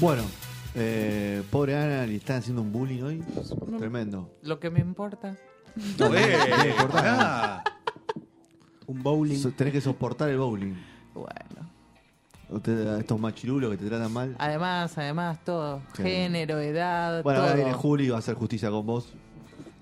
Bueno, 0.00 0.22
eh, 0.74 1.42
pobre 1.50 1.76
Ana, 1.76 2.06
le 2.06 2.16
están 2.16 2.38
haciendo 2.38 2.62
un 2.62 2.72
bullying 2.72 3.02
hoy. 3.02 3.24
Tremendo. 3.78 4.30
Lo 4.42 4.58
que 4.58 4.70
me 4.70 4.80
importa. 4.80 5.36
No, 5.98 6.06
Eh, 6.14 6.36
no 6.58 6.66
importa. 6.68 7.02
ah, 7.04 7.64
Un 8.86 9.02
bowling. 9.02 9.38
So- 9.38 9.50
Tenés 9.52 9.72
que 9.72 9.80
soportar 9.80 10.28
el 10.28 10.38
bowling. 10.38 10.74
Bueno. 11.14 11.30
Usted- 12.50 12.86
a 12.88 13.00
estos 13.00 13.18
machirulos 13.18 13.70
que 13.70 13.78
te 13.78 13.86
tratan 13.86 14.12
mal. 14.12 14.36
Además, 14.38 14.96
además, 14.98 15.38
todo. 15.44 15.80
Sí. 15.96 16.02
Género, 16.02 16.58
edad, 16.60 17.22
Bueno, 17.22 17.40
ahora 17.40 17.52
todo. 17.52 17.62
viene 17.62 17.72
Juli 17.78 18.04
y 18.06 18.08
va 18.10 18.16
a 18.16 18.18
hacer 18.18 18.34
justicia 18.34 18.70
con 18.70 18.84
vos. 18.86 19.12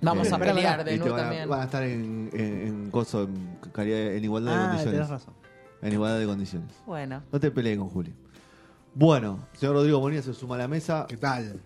Vamos 0.00 0.28
Eh, 0.28 0.34
a 0.34 0.38
pelear 0.38 0.80
y 0.80 0.84
de 0.84 0.90
te 0.92 0.98
nuevo 0.98 1.14
van 1.14 1.20
a, 1.20 1.22
también. 1.28 1.48
van 1.48 1.60
a 1.60 1.64
estar 1.64 1.82
en, 1.82 2.30
en, 2.32 2.66
en 2.66 2.90
coso, 2.90 3.24
en, 3.24 3.58
calidad- 3.72 4.12
en 4.14 4.24
igualdad 4.24 4.52
de 4.52 4.58
Ah, 4.58 4.62
condiciones. 4.68 4.94
tenés 4.94 5.10
razón. 5.10 5.34
En 5.82 5.92
igualdad 5.92 6.18
de 6.20 6.26
condiciones. 6.26 6.70
Bueno. 6.86 7.22
No 7.32 7.40
te 7.40 7.50
pelees 7.50 7.78
con 7.78 7.88
Juli. 7.88 8.14
Bueno, 8.94 9.46
señor 9.54 9.74
Rodrigo 9.76 9.98
Bonilla 10.00 10.22
se 10.22 10.34
suma 10.34 10.56
a 10.56 10.58
la 10.58 10.68
mesa 10.68 11.06
¿Qué 11.08 11.16
tal? 11.16 11.60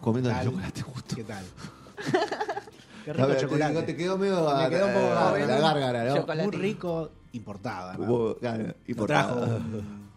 comiendo 0.00 0.30
el 0.30 0.36
tal? 0.36 0.46
chocolate 0.46 0.82
justo. 0.82 1.16
¿Qué 1.16 1.24
tal? 1.24 1.44
Qué 3.04 3.12
rico 3.12 3.26
ver, 3.28 3.40
chocolate. 3.40 3.74
Te, 3.74 3.82
te 3.82 3.96
quedó 3.96 4.16
medio 4.16 4.44
Me 4.56 4.62
a- 4.64 4.70
quedó 4.70 4.86
un 4.86 4.92
poco 4.94 5.06
a- 5.18 5.38
la 5.38 5.58
gárgara, 5.58 6.04
¿no? 6.04 6.16
Chocolate. 6.16 6.48
Muy 6.48 6.56
rico, 6.56 7.10
importada. 7.32 7.96
¿no? 7.96 8.36
Claro, 8.36 8.74
y 8.86 8.92
Lo 8.92 8.98
por 8.98 9.06
trajo 9.08 9.40
nada. 9.40 9.56
un, 9.56 10.12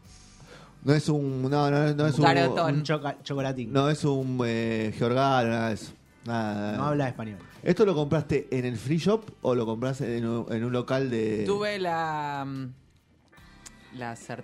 No 0.84 0.94
es 0.94 1.10
un. 1.10 1.42
No, 1.50 1.72
no, 1.72 1.94
no 1.96 2.06
es 2.08 2.20
un. 2.20 2.26
Garotón. 2.26 2.76
un 2.76 2.84
choca- 2.84 3.18
chocolatín. 3.24 3.74
No 3.74 3.90
es 3.90 4.04
un 4.06 4.40
eh, 4.46 4.94
Georgal, 4.96 5.50
nada 5.50 5.68
de 5.70 5.74
eso. 5.74 5.94
Nada. 6.26 6.78
No 6.78 6.86
habla 6.86 7.08
español. 7.08 7.40
¿Esto 7.64 7.86
lo 7.88 7.96
compraste 7.96 8.48
en 8.52 8.66
el 8.66 8.78
free 8.78 8.98
shop 9.00 9.24
o 9.42 9.56
lo 9.56 9.66
compraste 9.66 10.18
en 10.20 10.28
un, 10.28 10.54
en 10.54 10.64
un 10.64 10.72
local 10.72 11.10
de. 11.10 11.44
Tuve 11.48 11.80
la. 11.80 12.46
mm, 12.48 13.98
La 13.98 14.14
cer- 14.16 14.44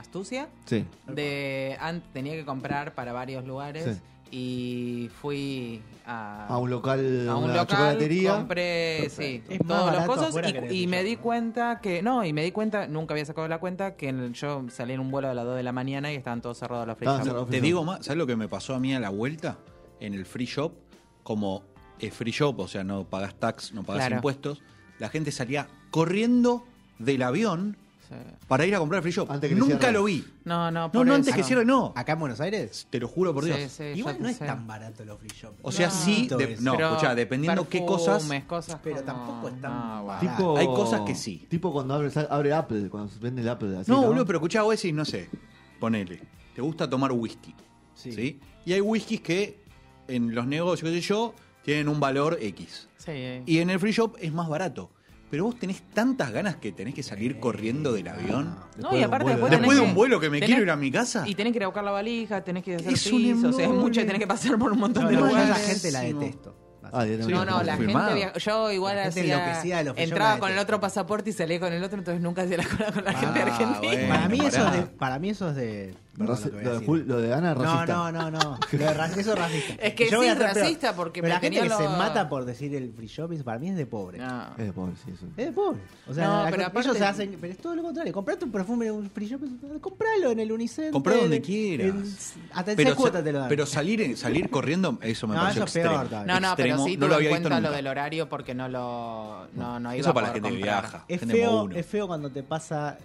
astucia 0.00 0.48
Sí. 0.66 0.84
de. 1.06 1.76
an- 1.80 2.02
tenía 2.12 2.34
que 2.34 2.44
comprar 2.44 2.94
para 2.94 3.12
varios 3.12 3.44
lugares. 3.46 3.84
Sí. 3.84 4.00
Y 4.32 5.10
fui 5.20 5.82
a. 6.06 6.46
A 6.46 6.58
un 6.58 6.70
local. 6.70 7.28
a 7.28 7.34
un 7.36 7.44
una 7.44 7.52
local, 7.54 7.66
chocolatería. 7.66 8.34
compré, 8.36 9.10
sí, 9.10 9.42
las 9.48 9.66
barato 9.66 10.06
cosas 10.06 10.34
y, 10.70 10.86
me 10.86 11.02
di 11.02 11.16
cuenta 11.16 11.80
que, 11.80 12.00
no, 12.00 12.24
y 12.24 12.32
me 12.32 12.44
di 12.44 12.52
cuenta, 12.52 12.86
nunca 12.86 13.14
había 13.14 13.24
sacado 13.24 13.48
la 13.48 13.58
cuenta, 13.58 13.96
que 13.96 14.08
el- 14.10 14.32
yo 14.32 14.64
salí 14.70 14.92
en 14.92 15.00
un 15.00 15.10
vuelo 15.10 15.28
a 15.30 15.34
las 15.34 15.44
2 15.44 15.56
de 15.56 15.64
la 15.64 15.72
mañana 15.72 16.12
y 16.12 16.16
estaban 16.16 16.40
todos 16.42 16.58
cerrados 16.58 16.86
los 16.86 16.96
free 16.96 17.08
shop. 17.08 17.22
cerrados. 17.24 17.50
te 17.50 17.60
digo 17.60 17.84
más, 17.84 18.04
¿sabes 18.04 18.18
lo 18.18 18.26
que 18.28 18.36
me 18.36 18.46
pasó 18.46 18.74
a 18.76 18.78
mí 18.78 18.94
a 18.94 19.00
la 19.00 19.10
vuelta? 19.10 19.58
En 19.98 20.14
el 20.14 20.24
free 20.26 20.46
shop, 20.46 20.72
como 21.24 21.64
es 21.98 22.14
free 22.14 22.30
shop, 22.32 22.60
o 22.60 22.68
sea, 22.68 22.84
no 22.84 23.02
pagas 23.04 23.34
tax, 23.34 23.72
no 23.72 23.82
pagas 23.82 24.02
Claro. 24.02 24.16
impuestos, 24.16 24.62
la 25.00 25.08
gente 25.08 25.32
salía 25.32 25.66
corriendo 25.90 26.64
del 27.00 27.22
avión. 27.24 27.76
Para 28.48 28.66
ir 28.66 28.74
a 28.74 28.78
comprar 28.78 29.02
free 29.02 29.12
shop. 29.12 29.30
Antes 29.30 29.48
que 29.50 29.54
Nunca 29.56 29.76
cierren. 29.78 29.94
lo 29.94 30.04
vi. 30.04 30.24
No, 30.44 30.70
no, 30.70 30.82
No, 30.82 30.92
por 30.92 31.06
no, 31.06 31.14
antes 31.14 31.28
eso. 31.28 31.36
que 31.36 31.42
cierre, 31.44 31.64
no. 31.64 31.92
¿Acá 31.96 32.12
en 32.12 32.20
Buenos 32.20 32.40
Aires? 32.40 32.86
Te 32.90 32.98
lo 32.98 33.08
juro 33.08 33.32
por 33.32 33.44
Dios. 33.44 33.58
Sí, 33.58 33.68
sí, 33.68 33.84
Igual 33.98 34.16
yo 34.16 34.22
no 34.22 34.28
es 34.28 34.36
sé. 34.36 34.46
tan 34.46 34.66
barato 34.66 35.04
los 35.04 35.18
free 35.18 35.30
shop. 35.30 35.54
O 35.62 35.70
sea, 35.72 35.88
No, 35.88 35.92
sí, 35.94 36.28
de- 36.28 36.56
no, 36.60 36.74
escuchá, 36.78 37.14
dependiendo 37.14 37.68
qué 37.68 37.84
cosas- 37.84 38.18
perfumes, 38.18 38.44
cosas 38.44 38.80
Pero 38.82 38.96
como- 38.96 39.06
tampoco 39.06 39.48
es 39.48 39.60
tan 39.60 39.72
no, 39.72 40.04
bueno. 40.04 40.20
Tipo, 40.20 40.56
Hay 40.58 40.66
cosas 40.66 41.00
que 41.02 41.14
sí. 41.14 41.46
Tipo 41.48 41.72
cuando 41.72 41.94
abre, 41.94 42.10
abre 42.28 42.52
Apple, 42.54 42.88
cuando 42.90 43.12
se 43.12 43.18
vende 43.20 43.42
el 43.42 43.48
Apple. 43.48 43.76
Así, 43.78 43.90
No, 43.90 44.00
¿no? 44.02 44.06
boludo, 44.08 44.26
pero 44.26 44.38
escuchá, 44.38 44.62
vos 44.62 44.76
decís, 44.76 44.92
no 44.94 45.04
sé, 45.04 45.28
ponele, 45.78 46.20
te 46.54 46.62
gusta 46.62 46.88
tomar 46.88 47.12
whisky, 47.12 47.54
Sí. 47.94 48.12
sí. 48.12 48.40
Y 48.64 48.72
hay 48.72 48.80
whiskies 48.80 49.20
que 49.20 49.60
en 50.08 50.34
los 50.34 50.46
negocios, 50.46 50.90
qué 50.90 51.00
sé 51.00 51.06
yo, 51.06 51.34
tienen 51.62 51.88
un 51.88 52.00
valor 52.00 52.38
X. 52.40 52.88
Sí, 52.96 53.10
eh. 53.12 53.42
Y 53.46 53.58
en 53.58 53.70
el 53.70 53.78
free 53.78 53.92
shop 53.92 54.16
es 54.20 54.32
más 54.32 54.48
barato. 54.48 54.90
Pero 55.30 55.44
vos 55.44 55.56
tenés 55.58 55.82
tantas 55.94 56.32
ganas 56.32 56.56
que 56.56 56.72
tenés 56.72 56.92
que 56.94 57.02
salir 57.04 57.38
corriendo 57.38 57.92
del 57.92 58.08
avión. 58.08 58.56
No, 58.78 58.90
Después 58.90 58.92
y 58.92 58.96
de 58.96 58.98
un 58.98 59.04
aparte 59.04 59.24
vuelo 59.24 59.36
después, 59.36 59.50
Después 59.52 59.76
de 59.78 59.82
que- 59.84 59.88
un 59.88 59.94
vuelo 59.94 60.20
que 60.20 60.30
me 60.30 60.38
tenés- 60.38 60.46
quiero 60.46 60.62
ir 60.62 60.70
a 60.70 60.76
mi 60.76 60.90
casa. 60.90 61.22
Y 61.28 61.34
tenés 61.36 61.52
que 61.52 61.58
ir 61.58 61.62
a 61.62 61.66
buscar 61.68 61.84
la 61.84 61.92
valija, 61.92 62.42
tenés 62.42 62.64
que 62.64 62.74
hacer 62.74 62.92
Es 62.92 63.06
un 63.06 63.18
piso, 63.22 63.48
o 63.48 63.52
sea, 63.52 63.66
es 63.66 63.70
mucho 63.72 64.00
y 64.00 64.04
tenés 64.04 64.18
que 64.20 64.26
pasar 64.26 64.58
por 64.58 64.72
un 64.72 64.78
montón 64.80 65.04
No, 65.04 65.10
de 65.10 65.14
no, 65.16 65.20
yo 65.20 65.26
a 65.26 65.28
lugares. 65.30 65.48
la 65.50 65.54
gente 65.56 65.90
la 65.92 66.00
detesto. 66.00 66.56
Ah. 66.92 67.04
No, 67.06 67.44
no, 67.44 67.62
la 67.62 67.76
gente 67.76 68.32
Yo 68.44 68.72
igual 68.72 68.96
La 68.96 69.02
gente 69.12 69.32
hacía. 69.32 69.82
shop 69.84 69.94
entraba 69.96 70.40
con 70.40 70.50
el 70.50 70.58
otro 70.58 70.80
pasaporte 70.80 71.30
y 71.30 71.32
salía 71.32 71.60
con 71.60 71.72
el 71.72 71.84
otro, 71.84 71.98
entonces 71.98 72.20
nunca 72.20 72.42
hacía 72.42 72.56
la 72.56 72.64
cola 72.68 72.90
con 72.92 73.04
la 73.04 73.10
Ah, 73.12 73.14
gente 73.14 73.40
argentina. 73.42 73.78
bueno. 73.80 74.08
Para 74.08 74.28
mí, 74.28 74.40
eso 74.40 74.66
es 74.66 74.72
de, 74.72 74.82
para 74.82 75.18
mí 75.20 75.30
eso 75.30 75.50
es 75.50 75.54
de... 75.54 75.94
perdón 76.26 76.40
lo 76.44 76.50
voy 76.52 76.64
de 76.64 76.70
decir. 76.70 76.88
Jul- 76.88 77.04
lo 77.06 77.20
de 77.20 77.34
Ana 77.34 77.50
es 77.52 77.56
No, 77.58 77.64
racista. 77.64 77.86
no, 77.94 78.12
no, 78.12 78.30
no. 78.30 78.58
Lo 78.72 78.78
de 78.78 78.94
ra- 78.94 79.06
eso 79.06 79.18
es 79.32 79.38
racista. 79.38 79.74
Es 79.82 79.94
que 79.94 80.10
Yo 80.10 80.18
voy 80.18 80.26
sí, 80.26 80.30
a 80.30 80.34
hacer 80.34 80.52
peor. 80.52 80.64
racista, 80.64 80.94
porque 80.96 81.20
Pero 81.22 81.28
me 81.30 81.34
la 81.34 81.40
gente 81.40 81.60
que 81.60 81.68
se 81.70 81.88
mata 81.88 82.28
por 82.28 82.44
decir 82.44 82.74
el 82.74 82.92
free 82.92 83.06
shopping, 83.08 83.38
para 83.42 83.58
mí 83.58 83.68
es 83.70 83.76
de 83.76 83.86
pobre. 83.86 84.18
No. 84.18 84.50
Es 84.56 84.66
de 84.66 84.72
pobre, 84.72 84.92
sí, 85.04 85.10
eso. 85.12 85.26
Es 85.36 85.46
de 85.46 85.52
pobre. 85.52 85.80
O 86.08 86.14
sea, 86.14 86.26
No, 86.26 86.32
la- 86.44 86.50
pero 86.50 86.56
ellos 86.62 86.68
aparte- 86.70 86.98
se 86.98 87.04
hacen. 87.04 87.38
Pero 87.40 87.52
es 87.52 87.58
todo 87.58 87.74
lo 87.74 87.82
contrario. 87.82 88.12
Comprate 88.12 88.44
un 88.44 88.52
perfume 88.52 88.86
en 88.86 88.92
un 88.92 89.10
free 89.10 89.26
shopping, 89.26 89.58
compralo 89.80 90.30
en 90.30 90.40
el 90.40 90.52
Unicef. 90.52 90.92
Comprá 90.92 91.16
donde 91.16 91.36
en- 91.36 91.42
quieras. 91.42 91.86
en- 91.88 92.48
hasta 92.52 92.70
en 92.72 92.76
Pero, 92.76 92.96
cuotas 92.96 93.24
te 93.24 93.32
lo 93.32 93.38
dan. 93.40 93.48
pero 93.48 93.66
salir, 93.66 94.16
salir 94.16 94.48
corriendo, 94.50 94.98
eso 95.02 95.26
me 95.26 95.34
No, 95.34 95.40
pareció 95.42 95.64
eso 95.64 95.78
es 95.78 95.84
peor 95.84 96.00
extremo. 96.02 96.24
No, 96.26 96.40
no, 96.40 96.56
pero 96.56 96.68
Extremo, 96.68 96.84
sí 96.86 96.96
no 96.96 97.08
lo 97.08 97.14
había 97.16 97.28
visto 97.30 97.48
cuenta 97.48 97.68
lo 97.68 97.74
del 97.74 97.86
horario 97.86 98.28
porque 98.28 98.54
no 98.54 98.68
lo 98.68 99.48
no, 99.54 99.80
no 99.80 99.92
iba 99.94 100.00
Eso 100.00 100.14
para 100.14 100.28
la 100.28 100.32
gente 100.34 100.50
que 100.50 100.56
viaja. 100.56 101.04
es 101.08 101.20
feo, 101.20 101.64
uno. 101.64 101.74
es 101.76 101.86
feo 101.86 102.06
cuando 102.06 102.30
te 102.30 102.42
pasa, 102.42 102.98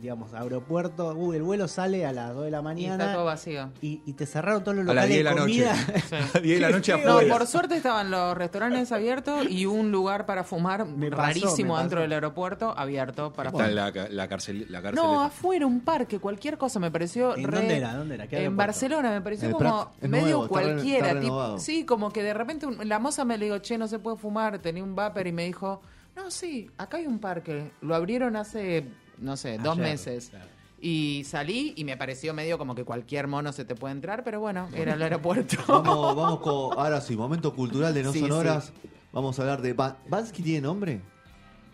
digamos, 0.00 0.32
aeropuerto. 0.34 1.12
Uy, 1.14 1.36
el 1.36 1.42
vuelo 1.42 1.66
sale 1.68 2.06
a 2.06 2.12
las 2.12 2.34
2 2.34 2.44
de 2.44 2.50
la 2.50 2.58
Y 2.58 2.60
está 2.60 2.62
mañana. 2.62 3.12
todo 3.14 3.24
vacío. 3.24 3.70
Y, 3.82 4.02
y 4.06 4.12
te 4.12 4.26
cerraron 4.26 4.62
todos 4.62 4.76
los 4.76 4.88
A 4.88 4.94
las 4.94 5.08
locales 5.08 5.14
10 5.14 5.18
de 5.18 5.24
la 5.24 5.40
comida. 5.40 5.72
noche. 5.74 6.16
A 6.16 6.20
las 6.20 6.42
10 6.42 6.44
de 6.44 6.60
la 6.60 6.70
noche. 6.70 7.04
No, 7.04 7.20
por 7.28 7.46
suerte 7.46 7.76
estaban 7.76 8.10
los 8.10 8.36
restaurantes 8.36 8.92
abiertos 8.92 9.46
y 9.50 9.66
un 9.66 9.90
lugar 9.90 10.26
para 10.26 10.44
fumar 10.44 10.86
Me 10.86 11.10
rarísimo 11.10 11.78
dentro 11.78 12.00
del 12.00 12.12
aeropuerto 12.12 12.72
abierto 12.76 13.32
para 13.32 13.50
fumar. 13.50 13.70
la, 13.72 13.90
la 14.10 14.28
cárcel. 14.28 14.66
La 14.68 14.82
cárcel 14.82 15.02
No, 15.02 15.22
afuera, 15.22 15.66
un 15.66 15.80
parque, 15.80 16.18
cualquier 16.18 16.58
cosa 16.58 16.78
me 16.78 16.90
pareció. 16.90 17.36
¿En 17.36 17.44
re- 17.48 17.58
dónde 17.58 17.76
era? 17.76 17.94
¿Dónde 17.94 18.14
era? 18.14 18.26
¿Qué 18.28 18.44
En? 18.44 18.56
Barcelona 18.56 19.10
me 19.10 19.20
pareció 19.20 19.50
como. 19.52 19.90
Es 20.00 20.08
medio 20.08 20.24
nuevo, 20.38 20.48
cualquiera. 20.48 21.08
está 21.08 21.20
tipo- 21.20 21.32
renovado. 21.34 21.58
sí, 21.58 21.84
como 21.84 22.10
que 22.10 22.22
de 22.22 22.34
repente 22.34 22.66
un- 22.66 22.88
la 22.88 22.98
moza 22.98 23.24
me 23.24 23.36
le 23.38 23.46
dijo, 23.46 23.58
che, 23.58 23.76
no 23.78 23.88
se 23.88 23.98
puede 23.98 24.16
fumar, 24.16 24.58
tenía 24.60 24.82
un 24.84 24.94
vapor 24.94 25.26
y 25.26 25.32
me 25.32 25.44
dijo, 25.44 25.80
no, 26.16 26.30
sí, 26.30 26.70
acá 26.78 26.96
hay 26.98 27.06
un 27.06 27.18
parque. 27.18 27.70
Lo 27.80 27.94
abrieron 27.94 28.34
hace, 28.36 28.84
no 29.20 29.36
sé, 29.36 29.58
dos 29.58 29.76
meses. 29.76 30.28
claro. 30.30 30.46
Y 30.80 31.24
salí 31.26 31.72
y 31.76 31.82
me 31.84 31.96
pareció 31.96 32.32
medio 32.34 32.56
como 32.56 32.74
que 32.76 32.84
cualquier 32.84 33.26
mono 33.26 33.52
se 33.52 33.64
te 33.64 33.74
puede 33.74 33.92
entrar, 33.92 34.22
pero 34.22 34.38
bueno, 34.38 34.68
era 34.74 34.94
el 34.94 35.02
aeropuerto. 35.02 35.56
Vamos, 35.66 36.14
vamos 36.16 36.38
con. 36.40 36.78
Ahora 36.78 37.00
sí, 37.00 37.16
momento 37.16 37.52
cultural 37.52 37.92
de 37.94 38.04
No 38.04 38.12
Sí, 38.12 38.20
Sonoras. 38.20 38.72
Vamos 39.12 39.36
a 39.38 39.42
hablar 39.42 39.60
de. 39.60 39.72
Ba- 39.72 39.96
¿Bansky 40.08 40.40
tiene 40.42 40.60
nombre? 40.60 41.00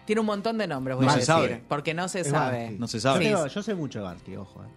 Tiene 0.07 0.21
un 0.21 0.27
montón 0.27 0.57
de 0.57 0.67
nombres, 0.67 0.97
voy 0.97 1.05
No 1.07 1.11
a 1.11 1.15
se 1.15 1.21
decir, 1.21 1.35
sabe. 1.35 1.63
porque 1.69 1.93
no 1.93 2.09
se 2.09 2.21
Es 2.21 2.29
sabe. 2.29 2.59
Bansky. 2.65 2.79
No 2.79 2.89
se 2.89 2.97
Yo, 2.99 3.01
sabe. 3.03 3.19
Sí. 3.25 3.31
tengo- 3.31 3.47
yo 3.47 3.63
sé 3.63 3.75
mucho 3.75 3.99
de 3.99 4.05
Bansky, 4.07 4.37
ojo. 4.37 4.63
eh. 4.65 4.69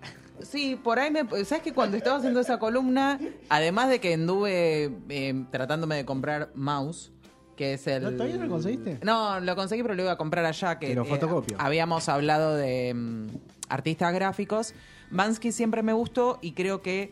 Sí, 0.43 0.79
por 0.83 0.99
ahí 0.99 1.09
me... 1.09 1.23
¿Sabes 1.45 1.63
que 1.63 1.73
cuando 1.73 1.97
estaba 1.97 2.17
haciendo 2.17 2.39
esa 2.39 2.59
columna, 2.59 3.19
además 3.49 3.89
de 3.89 3.99
que 3.99 4.13
anduve 4.13 4.91
eh, 5.09 5.45
tratándome 5.51 5.95
de 5.95 6.05
comprar 6.05 6.51
mouse, 6.53 7.11
que 7.57 7.73
es 7.73 7.85
el... 7.87 8.03
¿No, 8.03 8.11
todavía 8.11 8.37
no 8.37 8.45
lo 8.45 8.51
conseguiste? 8.51 8.99
No, 9.03 9.41
lo 9.41 9.55
conseguí, 9.57 9.81
pero 9.81 9.95
lo 9.95 10.03
iba 10.03 10.11
a 10.13 10.17
comprar 10.17 10.45
allá, 10.45 10.79
que 10.79 10.87
Te 10.87 10.95
lo 10.95 11.03
eh, 11.03 11.07
fotocopio. 11.07 11.57
habíamos 11.59 12.07
hablado 12.07 12.55
de 12.55 12.93
mm, 12.93 13.27
artistas 13.67 14.13
gráficos. 14.13 14.73
Bansky 15.09 15.51
siempre 15.51 15.83
me 15.83 15.91
gustó 15.91 16.39
y 16.41 16.53
creo 16.53 16.81
que 16.81 17.11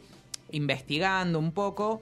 investigando 0.52 1.40
un 1.40 1.52
poco, 1.52 2.02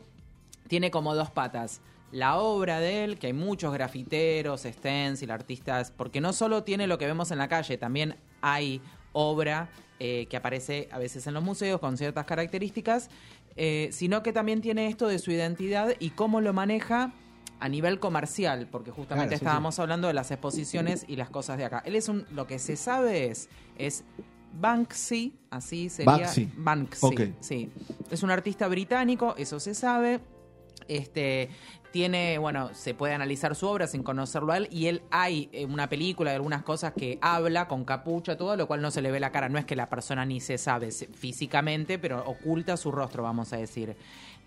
tiene 0.67 0.91
como 0.91 1.15
dos 1.15 1.31
patas. 1.31 1.81
La 2.11 2.37
obra 2.37 2.79
de 2.79 3.03
él, 3.03 3.17
que 3.17 3.27
hay 3.27 3.33
muchos 3.33 3.73
grafiteros, 3.73 4.61
stencil, 4.61 5.31
artistas, 5.31 5.91
porque 5.91 6.21
no 6.21 6.33
solo 6.33 6.63
tiene 6.63 6.85
lo 6.85 6.99
que 6.99 7.07
vemos 7.07 7.31
en 7.31 7.39
la 7.39 7.47
calle, 7.47 7.77
también 7.77 8.17
hay 8.41 8.81
obra 9.13 9.69
eh, 9.99 10.27
que 10.29 10.37
aparece 10.37 10.89
a 10.91 10.99
veces 10.99 11.25
en 11.25 11.33
los 11.33 11.43
museos 11.43 11.79
con 11.79 11.97
ciertas 11.97 12.25
características, 12.25 13.09
eh, 13.55 13.89
sino 13.91 14.21
que 14.21 14.33
también 14.33 14.61
tiene 14.61 14.87
esto 14.87 15.07
de 15.07 15.17
su 15.17 15.31
identidad 15.31 15.93
y 15.99 16.11
cómo 16.11 16.41
lo 16.41 16.53
maneja 16.53 17.13
a 17.63 17.69
nivel 17.69 17.97
comercial, 17.97 18.67
porque 18.69 18.91
justamente 18.91 19.29
Claro, 19.29 19.39
sí, 19.39 19.45
estábamos 19.45 19.79
hablando 19.79 20.09
de 20.09 20.13
las 20.13 20.29
exposiciones 20.31 21.05
y 21.07 21.15
las 21.15 21.29
cosas 21.29 21.57
de 21.57 21.63
acá. 21.63 21.81
Él 21.85 21.95
es 21.95 22.09
un, 22.09 22.25
lo 22.31 22.45
que 22.45 22.59
se 22.59 22.75
sabe 22.75 23.27
es, 23.27 23.47
es 23.77 24.03
Banksy, 24.59 25.33
así 25.49 25.87
sería. 25.87 26.11
Banksy. 26.11 26.51
Banksy, 26.57 27.33
sí. 27.39 27.71
Es 28.11 28.21
un 28.21 28.31
artista 28.31 28.67
británico, 28.67 29.33
eso 29.37 29.61
se 29.61 29.73
sabe. 29.75 30.19
Este 30.97 31.49
tiene, 31.93 32.39
bueno, 32.39 32.73
se 32.73 32.95
puede 32.95 33.13
analizar 33.13 33.53
su 33.53 33.67
obra 33.67 33.85
sin 33.85 34.01
conocerlo 34.01 34.51
a 34.51 34.57
él 34.57 34.67
y 34.71 34.87
él 34.87 35.03
hay 35.11 35.47
eh, 35.53 35.63
una 35.63 35.87
película 35.89 36.31
de 36.31 36.37
algunas 36.37 36.63
cosas 36.63 36.91
que 36.93 37.19
habla 37.21 37.67
con 37.67 37.85
capucha, 37.85 38.35
todo, 38.35 38.55
lo 38.55 38.65
cual 38.65 38.81
no 38.81 38.89
se 38.89 39.03
le 39.03 39.11
ve 39.11 39.19
la 39.19 39.31
cara. 39.31 39.47
No 39.47 39.59
es 39.59 39.65
que 39.65 39.75
la 39.75 39.89
persona 39.89 40.25
ni 40.25 40.41
se 40.41 40.57
sabe 40.57 40.89
físicamente, 40.91 41.99
pero 41.99 42.23
oculta 42.25 42.77
su 42.77 42.91
rostro, 42.91 43.21
vamos 43.21 43.53
a 43.53 43.57
decir. 43.57 43.95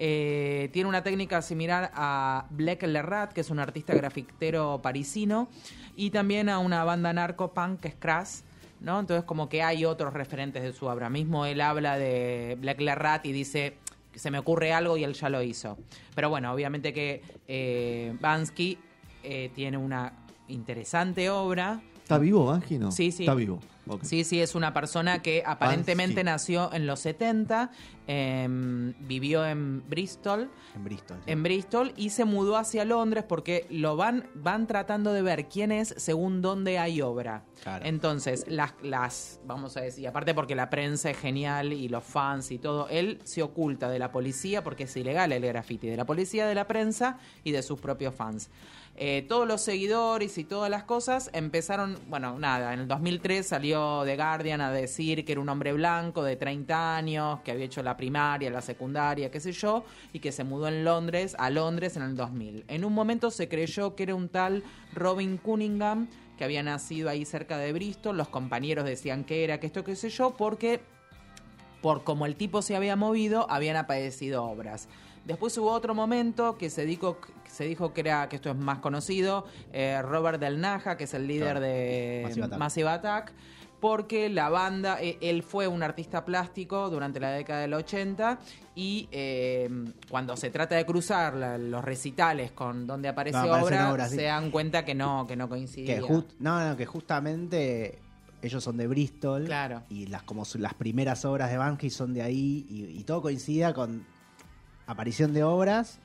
Eh, 0.00 0.70
tiene 0.72 0.88
una 0.88 1.04
técnica 1.04 1.40
similar 1.40 1.92
a 1.94 2.46
Black 2.50 2.82
Lerrat, 2.82 3.32
que 3.32 3.42
es 3.42 3.50
un 3.50 3.60
artista 3.60 3.94
grafitero 3.94 4.80
parisino, 4.82 5.48
y 5.94 6.10
también 6.10 6.48
a 6.48 6.58
una 6.58 6.82
banda 6.82 7.12
narco-punk 7.12 7.78
que 7.78 7.88
es 7.88 7.94
Crash. 7.94 8.40
¿no? 8.80 8.98
Entonces 8.98 9.24
como 9.24 9.48
que 9.48 9.62
hay 9.62 9.84
otros 9.84 10.12
referentes 10.12 10.64
de 10.64 10.72
su 10.72 10.86
obra. 10.86 11.10
Mismo 11.10 11.46
él 11.46 11.60
habla 11.60 11.96
de 11.96 12.58
Black 12.60 12.80
Lerrat 12.80 13.24
y 13.24 13.32
dice 13.32 13.78
se 14.16 14.30
me 14.30 14.38
ocurre 14.38 14.72
algo 14.72 14.96
y 14.96 15.04
él 15.04 15.14
ya 15.14 15.28
lo 15.28 15.42
hizo. 15.42 15.78
Pero 16.14 16.30
bueno, 16.30 16.52
obviamente 16.52 16.92
que 16.92 17.22
eh, 17.46 18.14
Bansky 18.20 18.78
eh, 19.22 19.50
tiene 19.54 19.76
una 19.76 20.12
interesante 20.48 21.30
obra. 21.30 21.80
¿Está 22.02 22.18
vivo 22.18 22.46
Banji? 22.46 22.78
No. 22.78 22.90
Sí, 22.92 23.12
sí. 23.12 23.24
Está 23.24 23.34
vivo. 23.34 23.60
Sí, 24.02 24.24
sí, 24.24 24.40
es 24.40 24.54
una 24.54 24.72
persona 24.72 25.22
que 25.22 25.42
aparentemente 25.46 26.16
Bansky. 26.16 26.24
nació 26.24 26.72
en 26.72 26.86
los 26.86 27.00
70, 27.00 27.70
em, 28.08 28.94
vivió 29.00 29.46
en 29.46 29.88
Bristol, 29.88 30.50
En 30.74 30.84
Bristol. 30.84 31.18
sí. 31.24 31.30
en 31.30 31.42
Bristol 31.42 31.92
y 31.96 32.10
se 32.10 32.24
mudó 32.24 32.56
hacia 32.56 32.84
Londres 32.84 33.24
porque 33.28 33.66
lo 33.70 33.96
van, 33.96 34.28
van 34.34 34.66
tratando 34.66 35.12
de 35.12 35.22
ver 35.22 35.48
quién 35.48 35.72
es 35.72 35.94
según 35.96 36.42
dónde 36.42 36.78
hay 36.78 37.00
obra. 37.00 37.44
Claro. 37.62 37.84
Entonces, 37.86 38.44
las, 38.48 38.74
las, 38.82 39.40
vamos 39.46 39.76
a 39.76 39.80
decir, 39.80 40.04
y 40.04 40.06
aparte 40.06 40.34
porque 40.34 40.54
la 40.54 40.70
prensa 40.70 41.10
es 41.10 41.18
genial 41.18 41.72
y 41.72 41.88
los 41.88 42.04
fans 42.04 42.50
y 42.50 42.58
todo, 42.58 42.88
él 42.88 43.20
se 43.24 43.42
oculta 43.42 43.88
de 43.88 43.98
la 43.98 44.10
policía 44.12 44.62
porque 44.62 44.84
es 44.84 44.96
ilegal 44.96 45.32
el 45.32 45.44
graffiti, 45.44 45.88
de 45.88 45.96
la 45.96 46.04
policía, 46.06 46.46
de 46.46 46.54
la 46.54 46.66
prensa 46.66 47.18
y 47.44 47.52
de 47.52 47.62
sus 47.62 47.80
propios 47.80 48.14
fans. 48.14 48.50
Eh, 48.98 49.26
todos 49.28 49.46
los 49.46 49.60
seguidores 49.60 50.38
y 50.38 50.44
todas 50.44 50.70
las 50.70 50.84
cosas 50.84 51.28
empezaron, 51.34 51.98
bueno, 52.08 52.38
nada, 52.38 52.72
en 52.72 52.80
el 52.80 52.88
2003 52.88 53.46
salió 53.46 54.02
The 54.06 54.16
Guardian 54.16 54.62
a 54.62 54.72
decir 54.72 55.26
que 55.26 55.32
era 55.32 55.40
un 55.42 55.50
hombre 55.50 55.74
blanco 55.74 56.22
de 56.22 56.36
30 56.36 56.96
años, 56.96 57.40
que 57.40 57.50
había 57.50 57.66
hecho 57.66 57.82
la 57.82 57.94
primaria, 57.94 58.50
la 58.50 58.62
secundaria, 58.62 59.30
qué 59.30 59.38
sé 59.38 59.52
yo, 59.52 59.84
y 60.14 60.20
que 60.20 60.32
se 60.32 60.44
mudó 60.44 60.68
en 60.68 60.82
Londres, 60.82 61.36
a 61.38 61.50
Londres 61.50 61.98
en 61.98 62.04
el 62.04 62.16
2000. 62.16 62.64
En 62.68 62.86
un 62.86 62.94
momento 62.94 63.30
se 63.30 63.50
creyó 63.50 63.94
que 63.94 64.04
era 64.04 64.14
un 64.14 64.30
tal 64.30 64.62
Robin 64.94 65.36
Cunningham, 65.36 66.08
que 66.38 66.44
había 66.44 66.62
nacido 66.62 67.10
ahí 67.10 67.26
cerca 67.26 67.58
de 67.58 67.74
Bristol, 67.74 68.16
los 68.16 68.28
compañeros 68.28 68.86
decían 68.86 69.24
que 69.24 69.44
era, 69.44 69.60
que 69.60 69.66
esto, 69.66 69.84
qué 69.84 69.94
sé 69.94 70.08
yo, 70.08 70.36
porque 70.38 70.80
por 71.82 72.02
como 72.02 72.24
el 72.24 72.36
tipo 72.36 72.62
se 72.62 72.76
había 72.76 72.96
movido, 72.96 73.46
habían 73.50 73.76
aparecido 73.76 74.44
obras. 74.44 74.88
Después 75.26 75.56
hubo 75.58 75.70
otro 75.72 75.94
momento 75.94 76.56
que 76.56 76.70
se 76.70 76.86
dijo, 76.86 77.18
se 77.48 77.64
dijo 77.64 77.92
que 77.92 78.00
era 78.02 78.28
que 78.28 78.36
esto 78.36 78.48
es 78.50 78.56
más 78.56 78.78
conocido, 78.78 79.44
eh, 79.72 80.00
Robert 80.02 80.40
Del 80.40 80.60
Naja, 80.60 80.96
que 80.96 81.04
es 81.04 81.14
el 81.14 81.26
líder 81.26 81.44
Claro. 81.58 81.60
de 81.60 82.20
Massive 82.24 82.44
Attack. 82.46 82.58
Massive 82.58 82.88
Attack, 82.88 83.32
porque 83.80 84.28
la 84.30 84.48
banda, 84.48 84.98
eh, 85.02 85.18
él 85.20 85.42
fue 85.42 85.66
un 85.68 85.82
artista 85.82 86.24
plástico 86.24 86.88
durante 86.90 87.20
la 87.20 87.30
década 87.30 87.60
del 87.60 87.74
80 87.74 88.38
y 88.74 89.08
eh, 89.12 89.68
cuando 90.08 90.36
se 90.36 90.50
trata 90.50 90.76
de 90.76 90.86
cruzar 90.86 91.34
la- 91.34 91.58
los 91.58 91.84
recitales 91.84 92.52
con 92.52 92.86
donde 92.86 93.08
aparece 93.08 93.36
No, 93.38 93.52
obra, 93.64 93.92
obras, 93.92 94.10
sí. 94.10 94.16
se 94.16 94.22
dan 94.24 94.50
cuenta 94.50 94.84
que 94.84 94.94
no, 94.94 95.26
que 95.26 95.36
no 95.36 95.48
coincidía. 95.48 95.96
Que 95.96 96.00
just- 96.02 96.32
no, 96.38 96.66
no, 96.68 96.76
que 96.76 96.86
justamente 96.86 97.98
ellos 98.42 98.62
son 98.62 98.76
de 98.76 98.86
Bristol. 98.86 99.44
Claro. 99.44 99.82
Y 99.90 100.06
las 100.06 100.22
como 100.22 100.44
las 100.58 100.74
primeras 100.74 101.24
obras 101.24 101.50
de 101.50 101.56
Banksy 101.58 101.90
son 101.90 102.14
de 102.14 102.22
ahí. 102.22 102.64
Y, 102.70 102.98
y 102.98 103.04
todo 103.04 103.22
coincidía 103.22 103.74
con 103.74 104.04
aparición 104.86 105.32
de 105.32 105.42
obras 105.44 105.98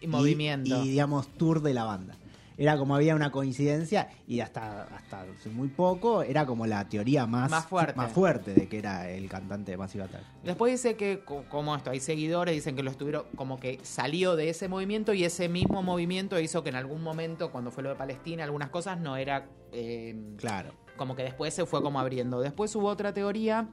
y 0.00 0.06
movimiento. 0.06 0.82
Y, 0.84 0.88
digamos, 0.90 1.28
tour 1.36 1.62
de 1.62 1.74
la 1.74 1.84
banda. 1.84 2.14
Era 2.60 2.76
como 2.76 2.96
había 2.96 3.14
una 3.14 3.30
coincidencia 3.30 4.08
y 4.26 4.40
hasta, 4.40 4.82
hasta 4.82 5.20
hace 5.22 5.48
muy 5.48 5.68
poco 5.68 6.22
era 6.24 6.44
como 6.44 6.66
la 6.66 6.88
teoría 6.88 7.24
más, 7.24 7.48
Más 7.52 7.66
fuerte. 7.66 7.94
más 7.94 8.10
fuerte 8.10 8.52
de 8.52 8.68
que 8.68 8.78
era 8.78 9.08
el 9.08 9.28
cantante 9.28 9.70
de 9.70 9.76
Massive 9.76 10.02
Attack. 10.04 10.22
Después 10.42 10.72
dice 10.72 10.96
que, 10.96 11.20
co- 11.24 11.44
como 11.48 11.76
esto, 11.76 11.90
hay 11.90 12.00
seguidores, 12.00 12.52
dicen 12.56 12.74
que 12.74 12.82
lo 12.82 12.90
estuvieron, 12.90 13.26
como 13.36 13.60
que 13.60 13.78
salió 13.84 14.34
de 14.34 14.48
ese 14.48 14.66
movimiento 14.66 15.12
y 15.14 15.22
ese 15.22 15.48
mismo 15.48 15.84
movimiento 15.84 16.40
hizo 16.40 16.64
que 16.64 16.70
en 16.70 16.74
algún 16.74 17.00
momento, 17.00 17.52
cuando 17.52 17.70
fue 17.70 17.84
lo 17.84 17.90
de 17.90 17.94
Palestina, 17.94 18.42
algunas 18.42 18.70
cosas 18.70 18.98
no 18.98 19.16
era. 19.16 19.46
eh, 19.70 20.16
Claro. 20.38 20.72
como 20.96 21.14
que 21.14 21.22
después 21.22 21.54
se 21.54 21.64
fue 21.64 21.80
como 21.80 22.00
abriendo. 22.00 22.40
Después 22.40 22.74
hubo 22.74 22.88
otra 22.88 23.12
teoría 23.14 23.68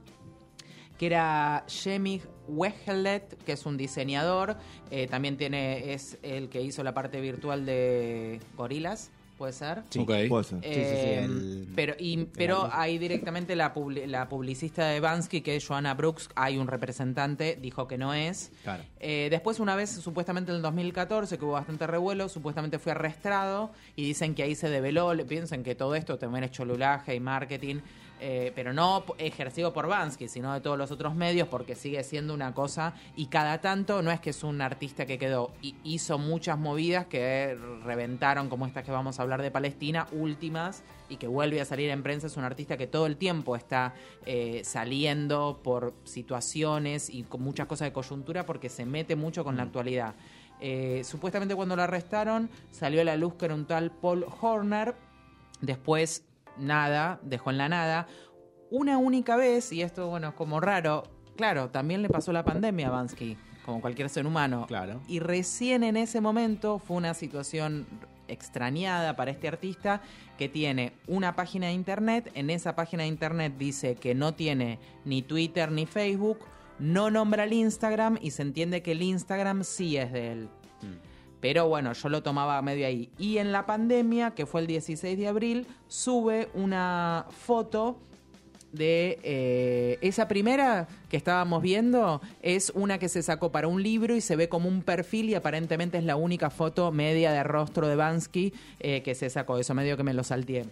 que 0.98 1.06
era 1.06 1.64
Jemig 1.68 2.22
Wegelet, 2.48 3.36
que 3.44 3.52
es 3.52 3.66
un 3.66 3.76
diseñador, 3.76 4.56
eh, 4.90 5.06
también 5.08 5.36
tiene 5.36 5.92
es 5.92 6.18
el 6.22 6.48
que 6.48 6.62
hizo 6.62 6.82
la 6.82 6.94
parte 6.94 7.20
virtual 7.20 7.66
de 7.66 8.40
Gorilas, 8.56 9.10
puede 9.36 9.52
ser. 9.52 9.82
Sí. 9.90 9.98
Ok. 9.98 10.12
Puede 10.28 10.44
ser. 10.44 10.60
Sí, 10.62 10.72
sí, 10.72 10.80
sí, 11.02 11.08
el- 11.10 11.68
pero 11.74 11.94
y, 11.98 12.24
pero 12.36 12.70
hay 12.72 12.96
directamente 12.96 13.54
la, 13.54 13.74
publi- 13.74 14.06
la 14.06 14.28
publicista 14.30 14.86
de 14.86 15.00
Bansky, 15.00 15.42
que 15.42 15.56
es 15.56 15.66
Joanna 15.66 15.92
Brooks, 15.92 16.30
hay 16.34 16.56
un 16.56 16.68
representante, 16.68 17.58
dijo 17.60 17.86
que 17.86 17.98
no 17.98 18.14
es. 18.14 18.50
Claro. 18.62 18.82
Eh, 18.98 19.28
después, 19.30 19.60
una 19.60 19.76
vez, 19.76 19.90
supuestamente 19.90 20.52
en 20.52 20.56
el 20.56 20.62
2014, 20.62 21.36
que 21.36 21.44
hubo 21.44 21.52
bastante 21.52 21.86
revuelo, 21.86 22.30
supuestamente 22.30 22.78
fue 22.78 22.92
arrestado 22.92 23.72
y 23.94 24.04
dicen 24.04 24.34
que 24.34 24.42
ahí 24.42 24.54
se 24.54 24.70
develó, 24.70 25.12
le 25.12 25.26
piensan 25.26 25.62
que 25.62 25.74
todo 25.74 25.94
esto 25.94 26.16
también 26.16 26.44
es 26.44 26.52
cholulaje 26.52 27.14
y 27.14 27.20
marketing, 27.20 27.80
eh, 28.20 28.52
pero 28.54 28.72
no 28.72 29.04
ejercido 29.18 29.72
por 29.72 29.88
Bansky, 29.88 30.28
sino 30.28 30.52
de 30.54 30.60
todos 30.60 30.78
los 30.78 30.90
otros 30.90 31.14
medios, 31.14 31.48
porque 31.48 31.74
sigue 31.74 32.02
siendo 32.02 32.34
una 32.34 32.54
cosa 32.54 32.94
y 33.14 33.26
cada 33.26 33.60
tanto 33.60 34.02
no 34.02 34.10
es 34.10 34.20
que 34.20 34.30
es 34.30 34.42
un 34.42 34.60
artista 34.60 35.06
que 35.06 35.18
quedó, 35.18 35.52
y 35.62 35.74
hizo 35.84 36.18
muchas 36.18 36.58
movidas 36.58 37.06
que 37.06 37.56
reventaron, 37.84 38.48
como 38.48 38.66
estas 38.66 38.84
que 38.84 38.90
vamos 38.90 39.18
a 39.18 39.22
hablar 39.22 39.42
de 39.42 39.50
Palestina, 39.50 40.06
últimas, 40.12 40.82
y 41.08 41.16
que 41.16 41.26
vuelve 41.26 41.60
a 41.60 41.64
salir 41.64 41.90
en 41.90 42.02
prensa, 42.02 42.26
es 42.26 42.36
un 42.36 42.44
artista 42.44 42.76
que 42.76 42.86
todo 42.86 43.06
el 43.06 43.16
tiempo 43.16 43.56
está 43.56 43.94
eh, 44.24 44.62
saliendo 44.64 45.60
por 45.62 45.94
situaciones 46.04 47.10
y 47.10 47.22
con 47.22 47.42
muchas 47.42 47.66
cosas 47.66 47.86
de 47.86 47.92
coyuntura 47.92 48.46
porque 48.46 48.68
se 48.68 48.86
mete 48.86 49.16
mucho 49.16 49.44
con 49.44 49.56
la 49.56 49.64
actualidad. 49.64 50.14
Eh, 50.60 51.02
supuestamente 51.04 51.54
cuando 51.54 51.76
lo 51.76 51.82
arrestaron 51.82 52.48
salió 52.70 53.02
a 53.02 53.04
la 53.04 53.16
luz 53.16 53.34
que 53.34 53.44
era 53.44 53.54
un 53.54 53.66
tal 53.66 53.90
Paul 53.90 54.24
Horner, 54.40 54.94
después 55.60 56.25
nada, 56.58 57.20
dejó 57.22 57.50
en 57.50 57.58
la 57.58 57.68
nada. 57.68 58.06
Una 58.70 58.98
única 58.98 59.36
vez, 59.36 59.72
y 59.72 59.82
esto 59.82 60.08
bueno 60.08 60.28
es 60.28 60.34
como 60.34 60.60
raro, 60.60 61.04
claro, 61.36 61.70
también 61.70 62.02
le 62.02 62.08
pasó 62.08 62.32
la 62.32 62.44
pandemia 62.44 62.88
a 62.88 62.90
Bansky, 62.90 63.36
como 63.64 63.80
cualquier 63.80 64.08
ser 64.08 64.26
humano. 64.26 64.66
Claro. 64.66 65.00
Y 65.06 65.20
recién 65.20 65.84
en 65.84 65.96
ese 65.96 66.20
momento 66.20 66.78
fue 66.78 66.96
una 66.96 67.14
situación 67.14 67.86
extrañada 68.28 69.14
para 69.16 69.30
este 69.30 69.48
artista 69.48 70.02
que 70.36 70.48
tiene 70.48 70.92
una 71.06 71.36
página 71.36 71.68
de 71.68 71.72
internet. 71.72 72.30
En 72.34 72.50
esa 72.50 72.74
página 72.74 73.04
de 73.04 73.08
internet 73.08 73.54
dice 73.56 73.94
que 73.94 74.14
no 74.14 74.34
tiene 74.34 74.78
ni 75.04 75.22
Twitter 75.22 75.70
ni 75.70 75.86
Facebook, 75.86 76.38
no 76.78 77.10
nombra 77.10 77.44
el 77.44 77.52
Instagram 77.52 78.18
y 78.20 78.32
se 78.32 78.42
entiende 78.42 78.82
que 78.82 78.92
el 78.92 79.02
Instagram 79.02 79.64
sí 79.64 79.96
es 79.96 80.12
de 80.12 80.32
él. 80.32 80.48
Pero 81.40 81.68
bueno, 81.68 81.92
yo 81.92 82.08
lo 82.08 82.22
tomaba 82.22 82.60
medio 82.62 82.86
ahí. 82.86 83.10
Y 83.18 83.38
en 83.38 83.52
la 83.52 83.66
pandemia, 83.66 84.32
que 84.32 84.46
fue 84.46 84.62
el 84.62 84.66
16 84.66 85.18
de 85.18 85.28
abril, 85.28 85.66
sube 85.86 86.48
una 86.54 87.26
foto 87.30 87.98
de 88.72 89.18
eh, 89.22 89.98
esa 90.00 90.28
primera 90.28 90.86
que 91.08 91.16
estábamos 91.16 91.62
viendo 91.62 92.20
es 92.42 92.70
una 92.74 92.98
que 92.98 93.08
se 93.08 93.22
sacó 93.22 93.50
para 93.50 93.68
un 93.68 93.82
libro 93.82 94.14
y 94.14 94.20
se 94.20 94.36
ve 94.36 94.48
como 94.48 94.68
un 94.68 94.82
perfil 94.82 95.30
y 95.30 95.34
aparentemente 95.34 95.98
es 95.98 96.04
la 96.04 96.16
única 96.16 96.50
foto 96.50 96.92
media 96.92 97.32
de 97.32 97.42
rostro 97.42 97.88
de 97.88 97.96
Bansky 97.96 98.52
eh, 98.80 99.02
que 99.02 99.14
se 99.14 99.30
sacó. 99.30 99.58
Eso 99.58 99.74
medio 99.74 99.96
que 99.96 100.02
me 100.02 100.14
lo 100.14 100.24
salteé. 100.24 100.66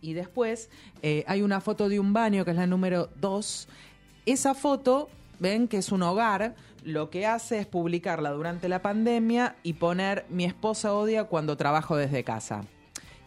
Y 0.00 0.14
después 0.14 0.68
eh, 1.02 1.24
hay 1.26 1.42
una 1.42 1.60
foto 1.60 1.88
de 1.88 2.00
un 2.00 2.12
baño 2.12 2.44
que 2.44 2.50
es 2.50 2.56
la 2.56 2.66
número 2.66 3.08
2. 3.20 3.68
Esa 4.26 4.54
foto, 4.54 5.08
ven 5.42 5.68
que 5.68 5.78
es 5.78 5.92
un 5.92 6.02
hogar, 6.02 6.54
lo 6.84 7.10
que 7.10 7.26
hace 7.26 7.58
es 7.58 7.66
publicarla 7.66 8.30
durante 8.30 8.68
la 8.68 8.80
pandemia 8.80 9.56
y 9.62 9.74
poner 9.74 10.24
mi 10.30 10.44
esposa 10.44 10.94
odia 10.94 11.24
cuando 11.24 11.56
trabajo 11.56 11.96
desde 11.96 12.24
casa. 12.24 12.62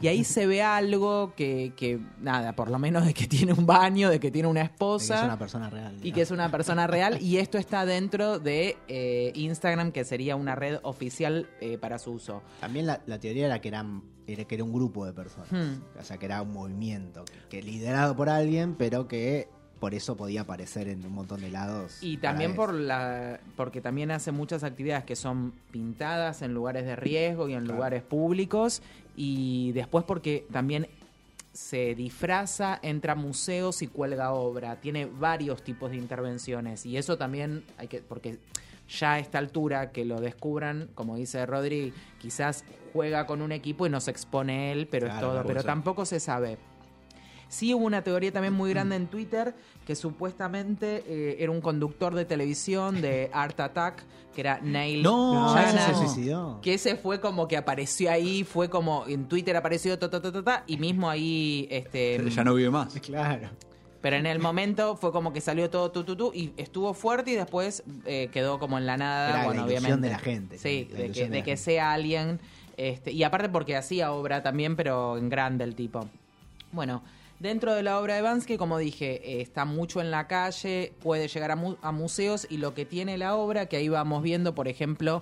Y 0.01 0.07
ahí 0.07 0.25
se 0.25 0.45
ve 0.45 0.61
algo 0.61 1.33
que, 1.35 1.71
que, 1.77 1.99
nada, 2.19 2.53
por 2.53 2.69
lo 2.69 2.77
menos 2.77 3.05
de 3.05 3.13
que 3.13 3.27
tiene 3.27 3.53
un 3.53 3.65
baño, 3.65 4.09
de 4.09 4.19
que 4.19 4.29
tiene 4.29 4.47
una 4.47 4.61
De 4.61 4.67
que 4.67 4.73
esposa 4.73 5.19
es 5.19 5.23
una 5.23 5.39
persona 5.39 5.69
real. 5.69 5.97
y 6.03 6.11
que 6.11 6.21
es 6.21 6.31
una 6.31 6.51
persona 6.51 6.85
real. 6.85 7.21
Y 7.21 7.37
esto 7.37 7.57
está 7.57 7.85
dentro 7.85 8.39
de 8.39 8.77
eh, 8.89 9.31
Instagram, 9.35 9.91
que 9.93 10.03
sería 10.03 10.35
una 10.35 10.53
red 10.53 10.79
oficial 10.83 11.47
eh, 11.61 11.77
para 11.77 11.97
su 11.97 12.11
uso. 12.11 12.41
También 12.59 12.87
la, 12.87 13.01
la 13.05 13.19
teoría 13.19 13.45
era 13.45 13.61
que, 13.61 13.69
eran, 13.69 14.03
era 14.27 14.43
que 14.43 14.55
era 14.55 14.65
un 14.65 14.73
grupo 14.73 15.05
de 15.05 15.13
personas. 15.13 15.49
Hmm. 15.49 15.81
O 15.97 16.03
sea, 16.03 16.17
que 16.17 16.25
era 16.25 16.41
un 16.41 16.51
movimiento 16.51 17.23
que, 17.23 17.33
que 17.49 17.63
liderado 17.63 18.17
por 18.17 18.27
alguien, 18.29 18.75
pero 18.75 19.07
que 19.07 19.47
por 19.85 19.93
eso 19.93 20.17
podía 20.17 20.41
aparecer 20.41 20.87
en 20.87 21.05
un 21.05 21.13
montón 21.13 21.41
de 21.41 21.51
lados. 21.51 21.99
Y 22.01 22.17
también 22.17 22.55
por 22.55 22.73
la, 22.73 23.39
porque 23.55 23.81
también 23.81 24.09
hace 24.09 24.31
muchas 24.31 24.63
actividades 24.63 25.03
que 25.03 25.15
son 25.15 25.53
pintadas 25.69 26.41
en 26.41 26.55
lugares 26.55 26.85
de 26.87 26.95
riesgo 26.95 27.47
y 27.49 27.53
en 27.53 27.65
Claro. 27.65 27.75
lugares 27.75 28.01
públicos. 28.01 28.81
Y 29.15 29.73
después 29.73 30.03
porque 30.03 30.47
también 30.51 30.87
se 31.53 31.93
disfraza, 31.93 32.79
entra 32.81 33.13
a 33.13 33.15
museos 33.15 33.83
y 33.83 33.87
cuelga 33.87 34.31
obra. 34.33 34.77
Tiene 34.81 35.05
varios 35.05 35.61
tipos 35.63 35.91
de 35.91 35.97
intervenciones. 35.97 36.83
Y 36.87 36.97
eso 36.97 37.15
también 37.19 37.63
hay 37.77 37.87
que. 37.87 37.99
porque 38.01 38.39
ya 38.89 39.13
a 39.13 39.19
esta 39.19 39.37
altura 39.37 39.91
que 39.91 40.03
lo 40.03 40.19
descubran, 40.19 40.89
como 40.95 41.15
dice 41.15 41.45
Rodri, 41.45 41.93
quizás 42.17 42.65
juega 42.91 43.27
con 43.27 43.43
un 43.43 43.51
equipo 43.51 43.85
y 43.85 43.91
no 43.91 44.01
se 44.01 44.09
expone 44.09 44.71
él, 44.71 44.87
pero 44.87 45.05
es 45.05 45.19
todo, 45.19 45.43
pero 45.45 45.63
tampoco 45.63 46.05
se 46.05 46.19
sabe. 46.19 46.57
Sí 47.47 47.73
hubo 47.73 47.85
una 47.85 48.01
teoría 48.03 48.31
también 48.31 48.53
muy 48.53 48.69
grande 48.71 48.95
en 48.95 49.07
Twitter 49.07 49.53
que 49.85 49.95
supuestamente 49.95 51.03
eh, 51.07 51.37
era 51.39 51.51
un 51.51 51.61
conductor 51.61 52.15
de 52.15 52.25
televisión 52.25 53.01
de 53.01 53.29
Art 53.33 53.59
Attack, 53.59 54.03
que 54.33 54.41
era 54.41 54.59
Neil 54.61 55.03
No, 55.03 55.53
No, 55.55 55.59
ese 55.59 55.77
se 55.77 55.93
suicidó. 55.95 56.59
que 56.61 56.73
ese 56.73 56.95
fue 56.95 57.21
como 57.21 57.47
que 57.47 57.55
apareció 57.55 58.09
ahí, 58.11 58.43
fue 58.43 58.69
como 58.69 59.05
en 59.07 59.27
Twitter 59.27 59.55
apareció 59.55 59.97
ta, 59.99 60.09
ta, 60.09 60.21
ta, 60.21 60.31
ta, 60.31 60.43
ta, 60.43 60.63
y 60.67 60.77
mismo 60.77 61.09
ahí 61.09 61.67
este 61.69 62.19
Ya 62.29 62.43
no 62.43 62.55
vive 62.55 62.71
más. 62.71 62.93
Claro. 62.99 63.49
pero 64.01 64.15
en 64.17 64.25
el 64.25 64.39
momento 64.39 64.95
fue 64.97 65.11
como 65.11 65.31
que 65.31 65.39
salió 65.39 65.69
todo 65.69 65.91
tu, 65.91 66.03
tu, 66.03 66.15
tu, 66.15 66.31
y 66.33 66.51
estuvo 66.57 66.93
fuerte 66.95 67.31
y 67.31 67.35
después 67.35 67.83
eh, 68.05 68.29
quedó 68.33 68.57
como 68.59 68.77
en 68.79 68.85
la 68.87 68.97
nada. 68.97 69.29
Era 69.29 69.37
la 69.39 69.45
bueno, 69.45 69.61
ilusión 69.61 69.83
obviamente. 69.83 70.07
de 70.07 70.13
la 70.13 70.19
gente, 70.19 70.57
Sí, 70.57 70.87
la 70.91 70.97
de 70.99 71.11
que, 71.11 71.23
de 71.25 71.29
de 71.29 71.37
la 71.39 71.43
que 71.45 71.57
sea 71.57 71.93
alguien. 71.93 72.39
Este, 72.77 73.11
y 73.11 73.23
aparte 73.23 73.47
porque 73.49 73.77
hacía 73.77 74.11
obra 74.11 74.41
también, 74.43 74.75
pero 74.75 75.17
en 75.17 75.29
grande 75.29 75.63
el 75.63 75.75
tipo. 75.75 76.07
Bueno, 76.73 77.03
dentro 77.39 77.73
de 77.75 77.83
la 77.83 77.99
obra 77.99 78.15
de 78.15 78.21
Bansky, 78.21 78.57
como 78.57 78.77
dije, 78.77 79.21
eh, 79.23 79.41
está 79.41 79.65
mucho 79.65 80.01
en 80.01 80.11
la 80.11 80.27
calle, 80.27 80.93
puede 81.01 81.27
llegar 81.27 81.51
a, 81.51 81.55
mu- 81.55 81.75
a 81.81 81.91
museos 81.91 82.47
y 82.49 82.57
lo 82.57 82.73
que 82.73 82.85
tiene 82.85 83.17
la 83.17 83.35
obra, 83.35 83.67
que 83.67 83.77
ahí 83.77 83.89
vamos 83.89 84.23
viendo, 84.23 84.55
por 84.55 84.67
ejemplo, 84.67 85.21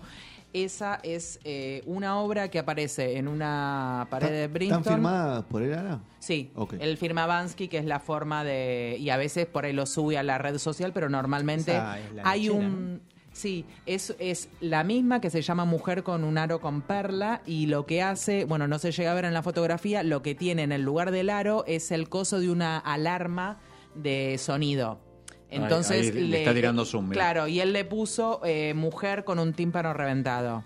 esa 0.54 1.00
es 1.02 1.40
eh, 1.46 1.82
una 1.88 2.20
obra 2.20 2.50
que 2.50 2.60
aparece 2.60 3.18
en 3.18 3.28
una 3.28 4.06
pared 4.12 4.30
de 4.30 4.48
Brinton. 4.48 4.80
¿Están 4.82 4.94
firmadas 4.94 5.44
por 5.46 5.64
él 5.64 5.74
ahora? 5.74 6.00
Sí, 6.20 6.52
Ok. 6.56 6.76
él 6.80 6.98
firma 6.98 7.26
Bansky, 7.26 7.68
que 7.68 7.80
es 7.80 7.86
la 7.86 8.00
forma 8.00 8.44
de... 8.44 8.96
Y 9.00 9.10
a 9.10 9.18
veces 9.18 9.48
por 9.48 9.66
ahí 9.66 9.74
lo 9.74 9.88
sube 9.88 10.16
a 10.18 10.22
la 10.24 10.38
red 10.38 10.60
social, 10.60 10.94
pero 10.94 11.10
normalmente 11.10 11.74
la 11.74 11.98
hay 12.24 12.50
un... 12.50 13.02
Sí, 13.34 13.66
es, 13.88 14.16
es 14.20 14.48
la 14.62 14.84
misma 14.84 15.20
que 15.20 15.30
se 15.32 15.42
llama 15.42 15.66
Mujer 15.66 16.04
con 16.04 16.24
un 16.24 16.38
aro 16.38 16.62
con 16.62 16.82
perla 16.82 17.42
y 17.46 17.66
lo 17.66 17.86
que 17.88 18.02
hace, 18.04 18.46
bueno, 18.46 18.68
no 18.68 18.78
se 18.80 18.92
llega 18.92 19.12
a 19.12 19.16
ver 19.16 19.26
en 19.26 19.34
la 19.34 19.42
fotografía, 19.42 20.04
lo 20.04 20.22
que 20.22 20.36
tiene 20.36 20.62
en 20.64 20.72
el 20.72 20.84
lugar 20.84 21.10
del 21.12 21.30
aro 21.32 21.64
es 21.68 21.92
el 21.92 22.10
coso 22.10 22.40
de 22.40 22.52
una 22.52 22.78
alarma 22.78 23.58
de 23.96 24.38
sonido. 24.38 25.00
Entonces 25.50 26.16
ahí 26.16 26.22
le 26.30 26.40
está 26.40 26.54
tirando 26.54 26.86
zoom, 26.86 27.10
mira. 27.10 27.14
Claro, 27.22 27.48
y 27.48 27.60
él 27.60 27.74
le 27.74 27.86
puso 27.86 28.40
eh, 28.44 28.74
mujer 28.76 29.24
con 29.24 29.38
un 29.40 29.54
tímpano 29.54 29.94
reventado. 29.94 30.64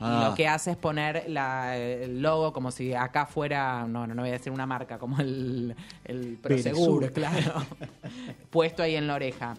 Y 0.00 0.02
Ah. 0.02 0.28
lo 0.30 0.34
que 0.34 0.48
hace 0.48 0.70
es 0.72 0.76
poner 0.78 1.24
la- 1.28 1.76
el 1.76 2.22
logo 2.22 2.52
como 2.52 2.70
si 2.70 2.94
acá 2.94 3.26
fuera, 3.26 3.86
no, 3.86 4.06
no, 4.06 4.14
no 4.14 4.22
voy 4.22 4.30
a 4.30 4.34
decir 4.34 4.50
una 4.50 4.66
marca, 4.66 4.98
como 4.98 5.20
el, 5.20 5.76
el 6.04 6.38
Proseguro, 6.40 7.12
claro, 7.12 7.54
puesto 8.50 8.82
ahí 8.82 8.96
en 8.96 9.06
la 9.06 9.14
oreja. 9.14 9.56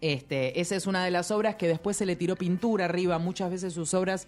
Este, 0.00 0.60
esa 0.60 0.76
es 0.76 0.86
una 0.86 1.04
de 1.04 1.10
las 1.10 1.30
obras 1.30 1.56
que 1.56 1.68
después 1.68 1.96
se 1.96 2.06
le 2.06 2.16
tiró 2.16 2.36
pintura 2.36 2.86
arriba. 2.86 3.18
Muchas 3.18 3.50
veces 3.50 3.72
sus 3.72 3.94
obras 3.94 4.26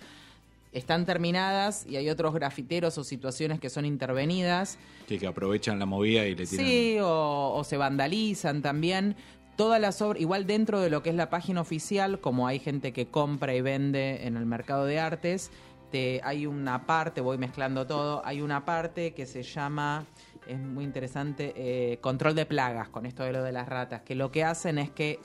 están 0.73 1.07
terminadas 1.07 1.87
y 1.87 1.97
hay 1.97 2.11
otros 2.11 2.35
grafiteros 2.35 2.99
o 2.99 3.05
situaciones 3.05 3.61
que 3.61 3.71
son 3.71 3.85
intervenidas. 3.85 4.79
Sí, 5.09 5.19
que 5.19 5.27
aprovechan 5.27 5.79
la 5.79 5.87
movida 5.87 6.27
y 6.27 6.35
le 6.35 6.47
tiran. 6.47 6.67
Sí, 6.67 6.99
o, 7.01 7.55
o 7.55 7.65
se 7.65 7.77
vandalizan 7.77 8.63
también. 8.63 9.17
Todas 9.57 9.81
las 9.81 10.03
obras, 10.03 10.21
igual 10.21 10.47
dentro 10.47 10.81
de 10.81 10.91
lo 10.91 11.03
que 11.03 11.09
es 11.09 11.17
la 11.17 11.31
página 11.31 11.63
oficial, 11.63 12.21
como 12.21 12.47
hay 12.47 12.59
gente 12.59 12.93
que 12.93 13.07
compra 13.07 13.55
y 13.55 13.63
vende 13.63 14.27
en 14.27 14.37
el 14.37 14.45
mercado 14.45 14.85
de 14.85 15.01
artes, 15.01 15.51
te, 15.91 16.21
hay 16.25 16.47
una 16.47 16.85
parte, 16.85 17.23
voy 17.23 17.39
mezclando 17.39 17.87
todo, 17.87 18.21
hay 18.27 18.43
una 18.43 18.67
parte 18.67 19.15
que 19.15 19.25
se 19.25 19.43
llama, 19.43 20.05
es 20.47 20.59
muy 20.59 20.85
interesante, 20.85 21.55
eh, 21.57 21.99
control 22.03 22.35
de 22.35 22.45
plagas, 22.45 22.91
con 22.91 23.07
esto 23.07 23.25
de 23.25 23.33
lo 23.33 23.43
de 23.43 23.53
las 23.53 23.67
ratas, 23.67 24.03
que 24.03 24.15
lo 24.15 24.31
que 24.31 24.45
hacen 24.45 24.79
es 24.79 24.91
que 24.91 25.21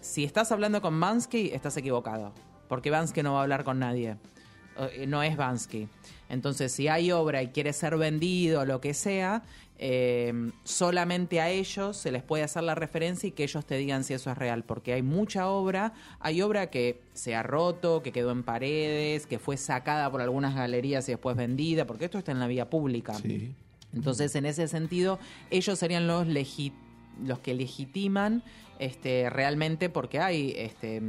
si 0.00 0.24
estás 0.24 0.52
hablando 0.52 0.80
con 0.80 0.98
Bansky, 0.98 1.50
estás 1.52 1.76
equivocado, 1.76 2.32
porque 2.68 2.90
Bansky 2.90 3.22
no 3.22 3.34
va 3.34 3.40
a 3.40 3.42
hablar 3.42 3.64
con 3.64 3.78
nadie 3.78 4.16
eh, 4.78 5.06
no 5.08 5.22
es 5.24 5.36
Bansky. 5.36 5.88
Entonces, 6.28 6.70
si 6.72 6.86
hay 6.88 7.10
obra 7.10 7.42
y 7.42 7.48
quiere 7.48 7.72
ser 7.72 7.96
vendido 7.96 8.64
lo 8.64 8.80
que 8.80 8.94
sea, 8.94 9.42
eh, 9.80 10.32
solamente 10.64 11.40
a 11.40 11.50
ellos 11.50 11.96
se 11.96 12.12
les 12.12 12.22
puede 12.22 12.42
hacer 12.44 12.62
la 12.62 12.74
referencia 12.76 13.26
y 13.28 13.32
que 13.32 13.42
ellos 13.44 13.64
te 13.66 13.76
digan 13.76 14.04
si 14.04 14.14
eso 14.14 14.30
es 14.30 14.38
real, 14.38 14.62
porque 14.64 14.92
hay 14.92 15.02
mucha 15.02 15.48
obra, 15.48 15.94
hay 16.20 16.42
obra 16.42 16.70
que 16.70 17.00
se 17.14 17.34
ha 17.34 17.42
roto, 17.42 18.02
que 18.02 18.12
quedó 18.12 18.30
en 18.30 18.42
paredes, 18.44 19.26
que 19.26 19.38
fue 19.40 19.56
sacada 19.56 20.10
por 20.12 20.20
algunas 20.20 20.54
galerías 20.54 21.08
y 21.08 21.12
después 21.12 21.36
vendida, 21.36 21.86
porque 21.86 22.04
esto 22.04 22.18
está 22.18 22.30
en 22.32 22.38
la 22.40 22.46
vía 22.46 22.70
pública. 22.70 23.14
Sí. 23.14 23.54
Entonces, 23.94 24.34
en 24.36 24.46
ese 24.46 24.68
sentido, 24.68 25.18
ellos 25.50 25.78
serían 25.78 26.06
los 26.06 26.26
legi- 26.26 26.72
los 27.24 27.38
que 27.40 27.54
legitiman 27.54 28.42
este, 28.78 29.28
realmente 29.30 29.88
porque 29.88 30.20
hay 30.20 30.54
este, 30.56 31.02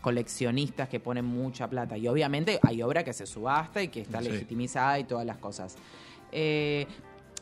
coleccionistas 0.00 0.88
que 0.88 1.00
ponen 1.00 1.24
mucha 1.24 1.68
plata 1.68 1.98
y 1.98 2.08
obviamente 2.08 2.58
hay 2.62 2.82
obra 2.82 3.04
que 3.04 3.12
se 3.12 3.26
subasta 3.26 3.82
y 3.82 3.88
que 3.88 4.00
está 4.00 4.20
Sí. 4.22 4.28
legitimizada 4.30 4.98
y 4.98 5.04
todas 5.04 5.26
las 5.26 5.36
cosas. 5.38 5.76
Eh, 6.32 6.86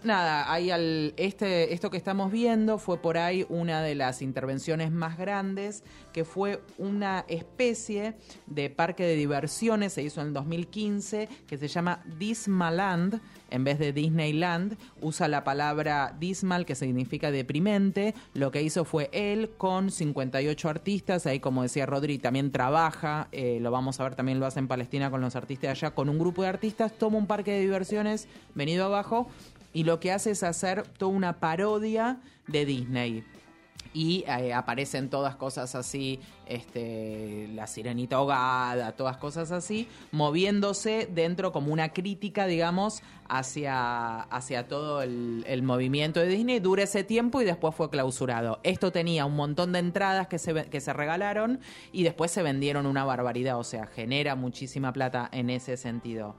nada, 0.05 0.53
hay 0.53 0.71
al, 0.71 1.15
este, 1.17 1.73
esto 1.73 1.91
que 1.91 1.97
estamos 1.97 2.31
viendo 2.31 2.79
fue 2.79 2.99
por 2.99 3.19
ahí 3.19 3.47
una 3.49 3.83
de 3.83 3.95
las 3.95 4.23
intervenciones 4.23 4.91
más 4.91 5.19
grandes, 5.19 5.83
que 6.13 6.25
fue 6.25 6.63
una 6.79 7.25
especie 7.29 8.15
de 8.47 8.71
parque 8.71 9.05
de 9.05 9.17
diversiones, 9.17 9.93
se 9.93 10.03
hizo 10.03 10.21
en 10.21 10.29
el 10.29 10.33
2015, 10.35 11.29
que 11.47 11.59
se 11.59 11.69
llama 11.69 12.03
Dismaland, 12.19 13.21
en 13.51 13.65
vez 13.65 13.79
de 13.79 13.93
Disneyland, 13.93 14.77
usa 15.01 15.27
la 15.27 15.43
palabra 15.43 16.15
dismal, 16.19 16.67
que 16.67 16.75
significa 16.75 17.31
deprimente. 17.31 18.15
Lo 18.35 18.51
que 18.51 18.63
hizo 18.63 18.85
fue 18.85 19.09
él 19.13 19.51
con 19.57 19.91
58 19.91 20.69
artistas, 20.69 21.27
ahí 21.27 21.41
como 21.41 21.63
decía 21.63 21.87
Rodri, 21.87 22.19
también 22.19 22.53
trabaja, 22.53 23.29
eh, 23.33 23.59
lo 23.61 23.71
vamos 23.71 24.01
a 24.01 24.05
ver, 24.05 24.15
también 24.15 24.39
lo 24.39 24.47
hace 24.47 24.59
en 24.59 24.69
Palestina 24.69 25.11
con 25.11 25.21
los 25.21 25.35
artistas 25.35 25.63
de 25.63 25.69
allá, 25.69 25.91
con 25.95 26.09
un 26.09 26.19
grupo 26.19 26.43
de 26.43 26.49
artistas, 26.49 26.93
toma 26.93 27.19
un 27.19 27.27
parque 27.27 27.53
de 27.53 27.61
diversiones 27.61 28.29
venido 28.55 28.85
abajo 28.85 29.29
y 29.73 29.85
lo 29.85 30.01
que 30.01 30.13
hace 30.13 30.31
es 30.31 30.43
hacer 30.43 30.83
toda 30.83 31.13
una 31.13 31.41
parodia 31.41 32.21
de 32.47 32.65
Disney. 32.65 33.25
Y 33.95 34.25
eh, 34.29 34.53
aparecen 34.53 35.09
todas 35.09 35.35
cosas 35.37 35.75
así, 35.75 36.21
este, 36.47 37.49
la 37.55 37.67
sirenita 37.67 38.17
ahogada, 38.17 38.93
todas 38.93 39.17
cosas 39.17 39.51
así, 39.51 39.89
moviéndose 40.13 41.09
dentro 41.11 41.53
como 41.53 41.73
una 41.73 41.89
crítica, 41.89 42.47
digamos, 42.47 43.03
hacia, 43.29 44.21
hacia 44.21 44.69
todo 44.69 45.03
el, 45.03 45.63
movimiento 45.63 46.21
de 46.21 46.29
Disney. 46.29 46.61
Dura 46.61 46.83
ese 46.83 47.03
tiempo 47.03 47.41
y 47.41 47.47
después 47.47 47.75
fue 47.75 47.89
clausurado. 47.89 48.61
Esto 48.63 48.93
tenía 48.93 49.25
un 49.25 49.37
montón 49.37 49.73
de 49.73 49.79
entradas 49.79 50.29
que 50.29 50.39
se, 50.39 50.67
que 50.67 50.81
se 50.81 50.93
regalaron 50.93 51.59
y 51.91 52.03
después 52.03 52.31
se 52.31 52.43
vendieron 52.43 52.85
una 52.87 53.05
barbaridad, 53.05 53.59
o 53.59 53.65
sea, 53.65 53.87
genera 53.87 54.35
muchísima 54.35 54.93
plata 54.93 55.29
en 55.33 55.49
ese 55.49 55.77
sentido. 55.79 56.37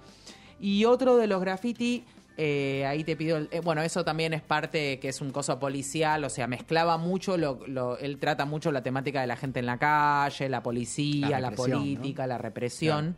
Y 0.59 0.85
otro 0.85 1.17
de 1.17 1.27
los 1.27 1.41
graffiti, 1.41 2.05
eh, 2.41 2.85
ahí 2.85 3.03
te 3.03 3.17
pido, 3.17 3.35
el- 3.35 3.49
eh, 3.51 3.59
bueno, 3.59 3.81
eso 3.81 4.05
también 4.05 4.33
es 4.33 4.41
parte 4.41 4.97
que 4.99 5.09
es 5.09 5.19
un 5.19 5.31
coso 5.31 5.59
policial, 5.59 6.23
o 6.23 6.29
sea, 6.29 6.47
mezclaba 6.47 6.97
mucho, 6.97 7.35
lo, 7.35 7.59
lo- 7.67 7.97
él 7.97 8.17
trata 8.17 8.45
mucho 8.45 8.71
la 8.71 8.81
temática 8.81 9.19
de 9.19 9.27
la 9.27 9.35
gente 9.35 9.59
en 9.59 9.65
la 9.65 9.77
calle, 9.77 10.47
la 10.47 10.63
policía, 10.63 11.41
La 11.41 11.51
política, 11.51 12.27
la 12.27 12.37
represión. 12.37 13.17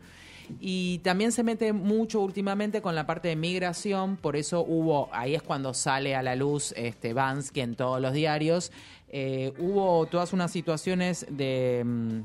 Y 0.59 0.97
también 1.03 1.31
se 1.31 1.43
mete 1.43 1.71
mucho 1.71 2.19
últimamente 2.19 2.81
con 2.81 2.95
la 2.95 3.05
parte 3.05 3.27
de 3.27 3.35
migración, 3.35 4.17
por 4.17 4.35
eso 4.35 4.65
hubo, 4.67 5.07
ahí 5.13 5.35
es 5.35 5.43
cuando 5.43 5.73
sale 5.75 6.15
a 6.15 6.23
la 6.23 6.35
luz 6.35 6.73
este 6.75 7.13
Bansky 7.13 7.61
en 7.61 7.75
todos 7.75 8.01
los 8.01 8.13
diarios, 8.13 8.71
eh, 9.09 9.53
hubo 9.59 10.07
todas 10.07 10.33
unas 10.33 10.51
situaciones 10.51 11.27
de, 11.29 11.83
mm, 11.85 12.21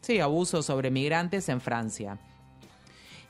sí, 0.00 0.20
abuso 0.20 0.62
sobre 0.62 0.90
migrantes 0.90 1.48
en 1.50 1.60
Francia. 1.60 2.18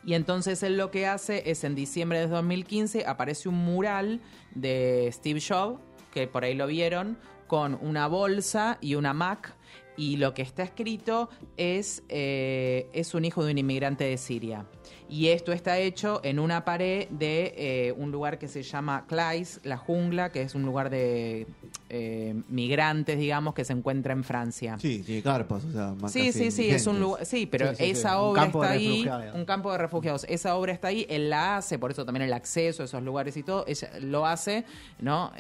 Y 0.04 0.14
entonces 0.14 0.62
él 0.62 0.76
lo 0.76 0.90
que 0.90 1.06
hace 1.06 1.50
es 1.50 1.64
en 1.64 1.74
diciembre 1.74 2.20
de 2.20 2.26
2015 2.28 3.06
aparece 3.06 3.48
un 3.48 3.56
mural 3.56 4.20
de 4.54 5.10
Steve 5.12 5.40
Jobs, 5.46 5.80
que 6.12 6.26
por 6.26 6.44
ahí 6.44 6.54
lo 6.54 6.66
vieron, 6.66 7.18
con 7.46 7.78
una 7.82 8.06
bolsa 8.06 8.78
y 8.80 8.94
una 8.94 9.12
Mac. 9.12 9.54
Y 10.00 10.16
lo 10.16 10.32
que 10.32 10.40
está 10.40 10.62
escrito 10.62 11.28
es, 11.58 12.02
eh, 12.08 12.88
es 12.94 13.12
un 13.12 13.26
hijo 13.26 13.44
de 13.44 13.52
un 13.52 13.58
inmigrante 13.58 14.04
de 14.04 14.16
Siria. 14.16 14.64
Y 15.10 15.28
esto 15.28 15.52
está 15.52 15.78
hecho 15.78 16.22
en 16.24 16.38
una 16.38 16.64
pared 16.64 17.06
de 17.10 17.52
eh, 17.54 17.92
un 17.92 18.10
lugar 18.10 18.38
que 18.38 18.48
se 18.48 18.62
llama 18.62 19.04
Clays, 19.06 19.60
la 19.62 19.76
jungla, 19.76 20.32
que 20.32 20.40
es 20.40 20.54
un 20.54 20.62
lugar 20.62 20.88
de 20.88 21.46
eh, 21.90 22.34
migrantes, 22.48 23.18
digamos, 23.18 23.52
que 23.52 23.62
se 23.66 23.74
encuentra 23.74 24.14
en 24.14 24.24
Francia. 24.24 24.78
Sí, 24.80 25.02
tiene 25.04 25.22
carpas, 25.22 25.66
o 25.66 25.70
sea, 25.70 25.94
más 26.00 26.10
Sí, 26.10 26.32
sí, 26.32 26.50
sí, 26.50 26.70
es 26.70 26.86
un 26.86 26.98
lugar, 26.98 27.26
sí, 27.26 27.44
pero 27.44 27.68
Sí, 27.68 27.76
sí, 27.76 27.84
sí, 27.84 27.90
esa 27.90 28.22
obra 28.22 28.46
está 28.46 28.70
ahí, 28.70 29.06
un 29.34 29.44
campo 29.44 29.70
de 29.70 29.76
refugiados. 29.76 30.24
Esa 30.30 30.56
obra 30.56 30.72
está 30.72 30.88
ahí, 30.88 31.04
él 31.10 31.28
la 31.28 31.58
hace, 31.58 31.78
por 31.78 31.90
eso 31.90 32.06
también 32.06 32.22
el 32.22 32.32
acceso 32.32 32.84
a 32.84 32.86
esos 32.86 33.02
lugares 33.02 33.36
y 33.36 33.42
todo, 33.42 33.66
ella 33.68 33.90
lo 34.00 34.24
hace, 34.24 34.64
¿no? 34.98 35.30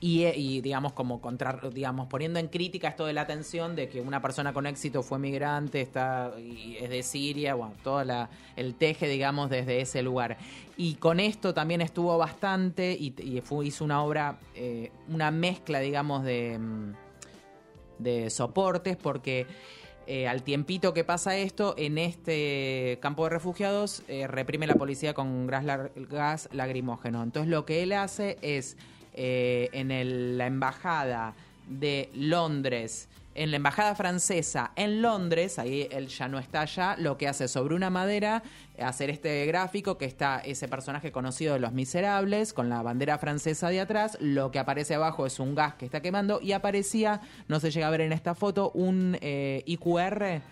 Y, 0.00 0.60
digamos 0.60 0.92
como 0.92 1.20
contra, 1.20 1.60
digamos 1.72 2.08
poniendo 2.08 2.38
en 2.38 2.48
crítica 2.48 2.88
esto 2.88 3.06
de 3.06 3.12
la 3.12 3.22
atención 3.22 3.76
de 3.76 3.88
que 3.88 4.00
una 4.00 4.20
persona 4.20 4.52
con 4.52 4.66
éxito 4.66 5.02
fue 5.02 5.18
migrante 5.18 5.80
está 5.80 6.32
y 6.38 6.76
es 6.80 6.90
de 6.90 7.02
Siria 7.02 7.54
bueno 7.54 7.74
todo 7.84 8.02
la, 8.04 8.28
el 8.56 8.74
teje 8.74 9.06
digamos 9.06 9.48
desde 9.48 9.80
ese 9.80 10.02
lugar 10.02 10.38
y 10.76 10.94
con 10.94 11.20
esto 11.20 11.54
también 11.54 11.80
estuvo 11.80 12.18
bastante 12.18 12.92
y, 12.92 13.14
hizo 13.62 13.84
una 13.84 14.02
obra 14.02 14.38
eh, 14.54 14.90
una 15.08 15.30
mezcla 15.30 15.78
digamos 15.78 16.24
de 16.24 16.58
mm, 16.58 16.92
de 17.98 18.30
soportes 18.30 18.96
porque 18.96 19.46
Eh, 20.06 20.26
al 20.26 20.42
tiempito 20.42 20.92
que 20.92 21.04
pasa 21.04 21.36
esto, 21.36 21.74
en 21.78 21.96
este 21.96 22.98
campo 23.00 23.24
de 23.24 23.30
refugiados 23.30 24.02
eh, 24.08 24.26
reprime 24.26 24.66
la 24.66 24.74
policía 24.74 25.14
con 25.14 25.46
gas, 25.46 25.64
gas 25.94 26.48
lacrimógeno. 26.52 27.22
Entonces 27.22 27.48
lo 27.48 27.64
que 27.64 27.84
él 27.84 27.92
hace 27.92 28.36
es 28.42 28.76
eh, 29.14 29.68
en 29.72 30.38
la 30.38 30.46
embajada 30.46 31.34
de 31.68 32.10
Londres, 32.14 33.08
en 33.34 33.50
la 33.50 33.56
embajada 33.56 33.94
francesa 33.94 34.72
en 34.76 35.00
Londres, 35.00 35.58
ahí 35.58 35.88
él 35.90 36.08
ya 36.08 36.28
no 36.28 36.38
está 36.38 36.62
allá, 36.62 36.96
lo 36.98 37.16
que 37.16 37.28
hace 37.28 37.48
sobre 37.48 37.74
una 37.74 37.88
madera, 37.88 38.42
hacer 38.78 39.10
este 39.10 39.46
gráfico 39.46 39.96
que 39.96 40.04
está 40.04 40.40
ese 40.40 40.68
personaje 40.68 41.12
conocido 41.12 41.54
de 41.54 41.60
Los 41.60 41.72
Miserables, 41.72 42.52
con 42.52 42.68
la 42.68 42.82
bandera 42.82 43.18
francesa 43.18 43.70
de 43.70 43.80
atrás, 43.80 44.18
lo 44.20 44.50
que 44.50 44.58
aparece 44.58 44.94
abajo 44.94 45.24
es 45.26 45.38
un 45.38 45.54
gas 45.54 45.74
que 45.74 45.86
está 45.86 46.02
quemando 46.02 46.40
y 46.42 46.52
aparecía, 46.52 47.20
no 47.48 47.60
se 47.60 47.70
llega 47.70 47.86
a 47.86 47.90
ver 47.90 48.02
en 48.02 48.12
esta 48.12 48.34
foto, 48.34 48.70
un 48.74 49.16
eh, 49.20 49.62
IQR 49.66 50.42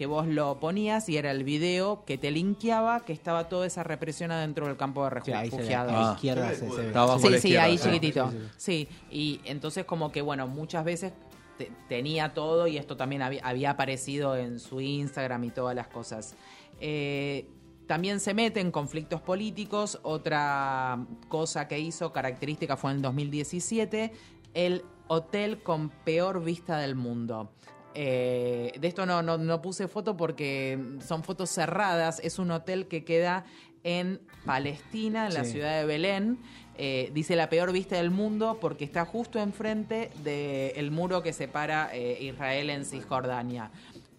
que 0.00 0.06
vos 0.06 0.26
lo 0.26 0.58
ponías 0.60 1.10
y 1.10 1.18
era 1.18 1.30
el 1.30 1.44
video 1.44 2.06
que 2.06 2.16
te 2.16 2.30
linkeaba 2.30 3.00
que 3.04 3.12
estaba 3.12 3.50
toda 3.50 3.66
esa 3.66 3.82
represión 3.82 4.30
adentro 4.30 4.66
del 4.66 4.78
campo 4.78 5.04
de 5.04 5.20
Sí, 5.22 5.30
ahí 5.32 5.50
se 5.50 5.56
ve, 5.56 5.62
refugiados. 5.62 5.92
Ah. 5.94 6.12
izquierda 6.14 6.54
Se 6.54 6.64
ve, 6.64 6.70
se, 6.70 6.80
Sí, 6.80 6.90
la 6.94 7.18
sí, 7.20 7.34
izquierda, 7.36 7.62
ahí 7.64 7.76
sí. 7.76 7.84
chiquitito. 7.84 8.30
Sí, 8.30 8.38
sí, 8.56 8.88
Sí, 8.88 8.88
y 9.10 9.40
entonces 9.44 9.84
como 9.84 10.10
que, 10.10 10.22
bueno, 10.22 10.48
muchas 10.48 10.86
veces 10.86 11.12
te- 11.58 11.70
tenía 11.86 12.32
todo 12.32 12.66
y 12.66 12.78
esto 12.78 12.96
también 12.96 13.20
había, 13.20 13.42
había 13.46 13.72
aparecido 13.72 14.36
en 14.38 14.58
su 14.58 14.80
Instagram 14.80 15.44
y 15.44 15.50
todas 15.50 15.76
las 15.76 15.88
cosas. 15.88 16.34
Eh, 16.80 17.46
también 17.86 18.20
se 18.20 18.32
mete 18.32 18.60
en 18.60 18.70
conflictos 18.70 19.20
políticos. 19.20 20.00
Otra 20.02 21.04
cosa 21.28 21.68
que 21.68 21.78
hizo, 21.78 22.10
característica, 22.10 22.78
fue 22.78 22.92
en 22.92 22.96
el 22.96 23.02
2017, 23.02 24.12
el 24.54 24.82
hotel 25.08 25.62
con 25.62 25.90
peor 25.90 26.42
vista 26.42 26.78
del 26.78 26.94
mundo. 26.94 27.50
Eh, 27.94 28.72
de 28.78 28.88
esto 28.88 29.04
no, 29.06 29.22
no, 29.22 29.36
no 29.38 29.60
puse 29.62 29.88
foto 29.88 30.16
porque 30.16 30.78
son 31.06 31.22
fotos 31.24 31.50
cerradas. 31.50 32.20
Es 32.22 32.38
un 32.38 32.50
hotel 32.50 32.86
que 32.88 33.04
queda 33.04 33.44
en 33.82 34.20
Palestina, 34.44 35.26
en 35.26 35.34
la 35.34 35.44
Sí. 35.44 35.52
ciudad 35.52 35.78
de 35.80 35.86
Belén. 35.86 36.38
Eh, 36.76 37.10
dice 37.12 37.36
la 37.36 37.50
peor 37.50 37.72
vista 37.72 37.96
del 37.96 38.10
mundo 38.10 38.58
porque 38.60 38.84
está 38.84 39.04
justo 39.04 39.38
enfrente 39.38 40.10
del 40.24 40.90
muro 40.90 41.22
que 41.22 41.32
separa 41.32 41.90
eh, 41.92 42.18
Israel 42.22 42.70
en 42.70 42.84
Cisjordania. 42.84 43.70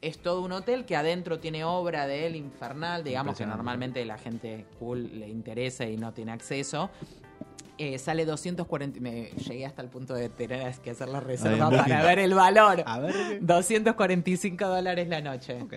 Es 0.01 0.17
todo 0.19 0.41
un 0.41 0.51
hotel 0.51 0.85
que 0.85 0.95
adentro 0.95 1.39
tiene 1.39 1.63
obra 1.63 2.07
de 2.07 2.25
él 2.27 2.35
infernal, 2.35 3.03
digamos 3.03 3.37
que 3.37 3.45
normalmente 3.45 4.03
la 4.03 4.17
gente 4.17 4.65
cool 4.79 5.19
le 5.19 5.27
interesa 5.29 5.85
y 5.85 5.95
no 5.97 6.11
tiene 6.11 6.31
acceso. 6.31 6.89
Eh, 7.83 7.97
sale 7.97 8.25
240. 8.25 8.99
Me 8.99 9.31
llegué 9.31 9.65
hasta 9.65 9.81
el 9.81 9.87
punto 9.89 10.13
de 10.13 10.29
tener 10.29 10.71
que 10.83 10.91
hacer 10.91 11.09
la 11.09 11.19
reserva 11.19 11.71
para 11.71 12.03
ver 12.03 12.19
el 12.19 12.35
valor. 12.35 12.83
A 12.85 12.99
ver. 12.99 13.39
245 13.41 14.67
dólares 14.67 15.07
la 15.07 15.19
noche. 15.19 15.59
Ok. 15.59 15.73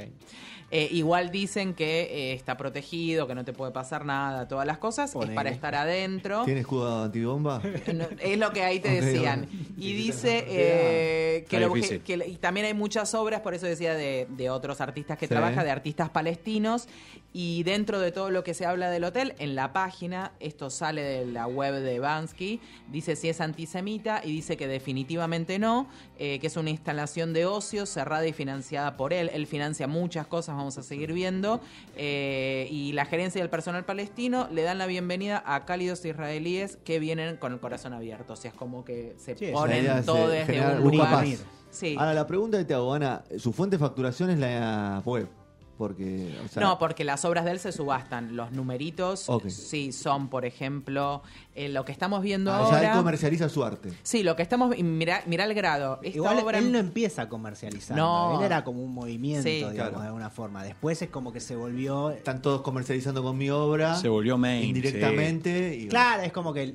Eh, 0.76 0.88
igual 0.90 1.30
dicen 1.30 1.72
que 1.74 2.02
eh, 2.02 2.32
está 2.34 2.56
protegido, 2.56 3.28
que 3.28 3.34
no 3.36 3.44
te 3.44 3.52
puede 3.52 3.70
pasar 3.70 4.04
nada, 4.04 4.48
todas 4.48 4.66
las 4.66 4.78
cosas. 4.78 5.12
Ponele. 5.12 5.32
Es 5.32 5.36
para 5.36 5.50
estar 5.50 5.74
adentro. 5.76 6.44
¿Tiene 6.44 6.60
escudo 6.60 7.04
antibomba? 7.04 7.62
No, 7.94 8.06
es 8.20 8.36
lo 8.38 8.52
que 8.52 8.64
ahí 8.64 8.80
te 8.80 8.88
decían. 9.00 9.46
Y 9.78 9.92
dice 9.92 10.44
eh, 10.48 11.44
que, 11.48 11.56
Está 11.56 11.66
lo- 11.68 11.72
que- 11.72 11.80
difícil. 11.80 12.00
que- 12.02 12.26
y 12.28 12.36
también 12.36 12.66
hay 12.66 12.74
muchas 12.74 13.14
obras, 13.14 13.40
por 13.40 13.54
eso 13.54 13.66
decía 13.66 13.94
de, 13.94 14.26
de 14.30 14.50
otros 14.50 14.80
artistas 14.80 15.16
que 15.16 15.26
Sí. 15.26 15.30
trabajan, 15.30 15.64
de 15.64 15.70
artistas 15.70 16.10
palestinos. 16.10 16.88
Y 17.36 17.64
dentro 17.64 17.98
de 17.98 18.12
todo 18.12 18.30
lo 18.30 18.44
que 18.44 18.54
se 18.54 18.64
habla 18.64 18.90
del 18.90 19.02
hotel, 19.04 19.34
en 19.40 19.56
la 19.56 19.72
página, 19.72 20.32
esto 20.38 20.70
sale 20.70 21.02
de 21.02 21.26
la 21.26 21.46
web 21.48 21.74
de 21.82 21.98
Bansky, 21.98 22.60
dice 22.92 23.16
si 23.16 23.28
es 23.28 23.40
antisemita 23.40 24.20
y 24.24 24.30
dice 24.32 24.56
que 24.56 24.68
definitivamente 24.68 25.58
no, 25.58 25.88
eh, 26.18 26.38
que 26.38 26.46
es 26.46 26.56
una 26.56 26.70
instalación 26.70 27.32
de 27.32 27.44
ocio 27.46 27.86
cerrada 27.86 28.24
y 28.26 28.32
financiada 28.32 28.96
por 28.96 29.12
él. 29.12 29.30
Él 29.34 29.48
financia 29.48 29.88
muchas 29.88 30.28
cosas, 30.28 30.54
vamos 30.64 30.78
a 30.78 30.82
seguir 30.82 31.12
viendo. 31.12 31.60
eh, 31.96 32.66
y 32.70 32.92
la 32.92 33.04
gerencia 33.04 33.40
del 33.40 33.50
personal 33.50 33.84
palestino 33.84 34.48
le 34.50 34.62
dan 34.62 34.78
la 34.78 34.86
bienvenida 34.86 35.42
a 35.46 35.64
cálidos 35.64 36.04
israelíes 36.04 36.78
que 36.84 36.98
vienen 36.98 37.36
con 37.36 37.52
el 37.52 37.60
corazón 37.60 37.92
abierto. 37.92 38.32
O 38.32 38.36
sea, 38.36 38.50
es 38.50 38.56
como 38.56 38.84
que 38.84 39.14
se 39.18 39.36
Sí, 39.36 39.46
ponen 39.52 40.04
todo 40.04 40.28
desde 40.28 40.60
un 40.78 40.90
lugar. 40.90 41.26
Sí. 41.70 41.96
Ahora, 41.98 42.14
la 42.14 42.26
pregunta 42.26 42.56
que 42.58 42.64
te 42.64 42.74
hago, 42.74 42.94
Ana, 42.94 43.24
su 43.38 43.52
fuente 43.52 43.76
de 43.76 43.80
facturación 43.80 44.30
es 44.30 44.38
la 44.38 45.02
web. 45.04 45.28
Porque, 45.76 46.34
o 46.44 46.48
sea, 46.48 46.62
no, 46.62 46.78
porque 46.78 47.02
las 47.04 47.24
obras 47.24 47.44
de 47.44 47.50
él 47.50 47.58
se 47.58 47.72
subastan. 47.72 48.36
Los 48.36 48.52
numeritos, 48.52 49.28
Ok. 49.28 49.48
sí, 49.48 49.92
son, 49.92 50.28
por 50.28 50.44
ejemplo, 50.44 51.22
eh, 51.54 51.68
lo 51.68 51.84
que 51.84 51.92
estamos 51.92 52.22
viendo 52.22 52.52
ah, 52.52 52.68
ya 52.70 52.78
él 52.80 52.86
ahora. 52.86 52.98
comercializa 52.98 53.48
su 53.48 53.64
arte. 53.64 53.92
Sí, 54.02 54.22
lo 54.22 54.36
que 54.36 54.42
estamos. 54.42 54.76
Mirá, 54.78 55.22
mirá 55.26 55.44
el 55.44 55.54
grado. 55.54 55.98
Esta 56.02 56.16
Igual 56.16 56.38
obra. 56.38 56.58
él 56.58 56.70
no 56.70 56.78
empieza 56.78 57.22
a 57.22 57.28
comercializar. 57.28 57.96
No. 57.96 58.38
Él 58.38 58.46
era 58.46 58.62
como 58.64 58.82
un 58.82 58.94
movimiento, 58.94 59.42
Sí. 59.48 59.56
digamos, 59.56 59.74
Claro. 59.74 60.00
de 60.00 60.06
alguna 60.06 60.30
forma. 60.30 60.62
Después 60.62 61.00
es 61.02 61.10
como 61.10 61.32
que 61.32 61.40
se 61.40 61.56
volvió. 61.56 62.10
Están 62.10 62.40
todos 62.40 62.62
comercializando 62.62 63.22
con 63.22 63.36
mi 63.36 63.50
obra. 63.50 63.96
Se 63.96 64.08
volvió 64.08 64.38
main, 64.38 64.64
Indirectamente. 64.64 65.74
y- 65.76 65.88
Claro, 65.88 66.22
es 66.22 66.32
como 66.32 66.52
que. 66.52 66.74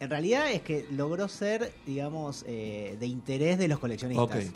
En 0.00 0.10
realidad 0.10 0.50
es 0.50 0.62
que 0.62 0.84
logró 0.90 1.28
ser, 1.28 1.72
digamos, 1.86 2.44
eh, 2.48 2.96
de 2.98 3.06
interés 3.06 3.56
de 3.58 3.68
los 3.68 3.78
coleccionistas. 3.78 4.46
Ok. 4.46 4.52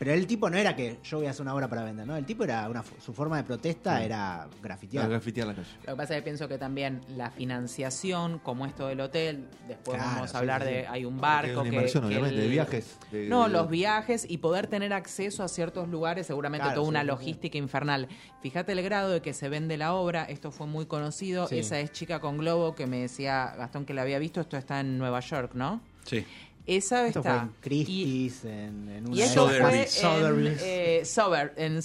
Pero 0.00 0.14
el 0.14 0.26
tipo 0.26 0.48
no 0.48 0.56
era 0.56 0.74
que 0.74 0.96
yo 1.04 1.18
voy 1.18 1.26
a 1.26 1.30
hacer 1.30 1.42
una 1.42 1.54
obra 1.54 1.68
para 1.68 1.84
vender, 1.84 2.06
¿no? 2.06 2.16
El 2.16 2.24
tipo 2.24 2.42
era 2.42 2.66
una, 2.70 2.82
su 3.04 3.12
forma 3.12 3.36
de 3.36 3.44
protesta 3.44 3.98
Sí. 3.98 4.04
era 4.06 4.48
grafitear. 4.62 5.06
grafitear 5.10 5.46
la 5.48 5.54
calle. 5.54 5.68
Lo 5.86 5.92
que 5.92 5.96
pasa 5.96 6.14
es 6.16 6.20
que 6.20 6.24
pienso 6.24 6.48
que 6.48 6.56
también 6.56 7.02
la 7.16 7.30
financiación, 7.30 8.38
como 8.38 8.64
esto 8.64 8.88
del 8.88 9.00
hotel, 9.00 9.46
después 9.68 9.98
Claro, 9.98 10.12
vamos 10.14 10.30
sí, 10.30 10.36
a 10.36 10.38
hablar 10.40 10.62
sí, 10.62 10.68
de. 10.70 10.86
Hay 10.86 11.04
un 11.04 11.20
barco 11.20 11.62
que. 11.62 11.68
inversión, 11.68 12.04
que 12.04 12.08
obviamente, 12.08 12.36
el- 12.36 12.42
de 12.44 12.48
viajes. 12.48 12.98
de- 13.12 13.28
No, 13.28 13.44
de- 13.44 13.50
los 13.50 13.68
viajes 13.68 14.24
y 14.28 14.38
poder 14.38 14.68
tener 14.68 14.92
acceso 14.94 15.42
a 15.44 15.48
ciertos 15.48 15.86
lugares, 15.88 16.26
seguramente 16.26 16.62
Claro, 16.64 16.76
toda 16.80 16.86
sí, 16.86 16.88
una 16.88 17.00
sí, 17.00 17.04
sí. 17.04 17.08
logística 17.08 17.58
infernal. 17.58 18.08
Fíjate 18.40 18.72
el 18.72 18.82
grado 18.82 19.10
de 19.10 19.20
que 19.20 19.34
se 19.34 19.50
vende 19.50 19.76
la 19.76 19.92
obra, 19.92 20.24
esto 20.24 20.50
fue 20.50 20.66
muy 20.66 20.86
conocido. 20.86 21.46
Sí. 21.46 21.58
Esa 21.58 21.78
es 21.78 21.92
Chica 21.92 22.20
con 22.20 22.38
Globo 22.38 22.74
que 22.74 22.86
me 22.86 23.00
decía 23.02 23.52
Gastón 23.56 23.84
que 23.84 23.92
la 23.92 24.00
había 24.00 24.18
visto, 24.18 24.40
esto 24.40 24.56
está 24.56 24.80
en 24.80 24.96
Nueva 24.96 25.20
York, 25.20 25.52
¿no? 25.54 25.82
Sí. 26.04 26.24
Esa 26.76 27.06
Esto 27.08 27.22
fue 27.22 27.32
está. 27.32 27.42
en 27.42 27.50
Christie's, 27.60 28.44
en, 28.44 28.88
en 28.88 29.06
una 29.08 29.16
Y 29.16 29.22
eso 29.22 29.48
fue 29.48 29.68
en, 29.80 30.54
eh, 30.60 31.00
Sober- 31.04 31.52
en. 31.56 31.82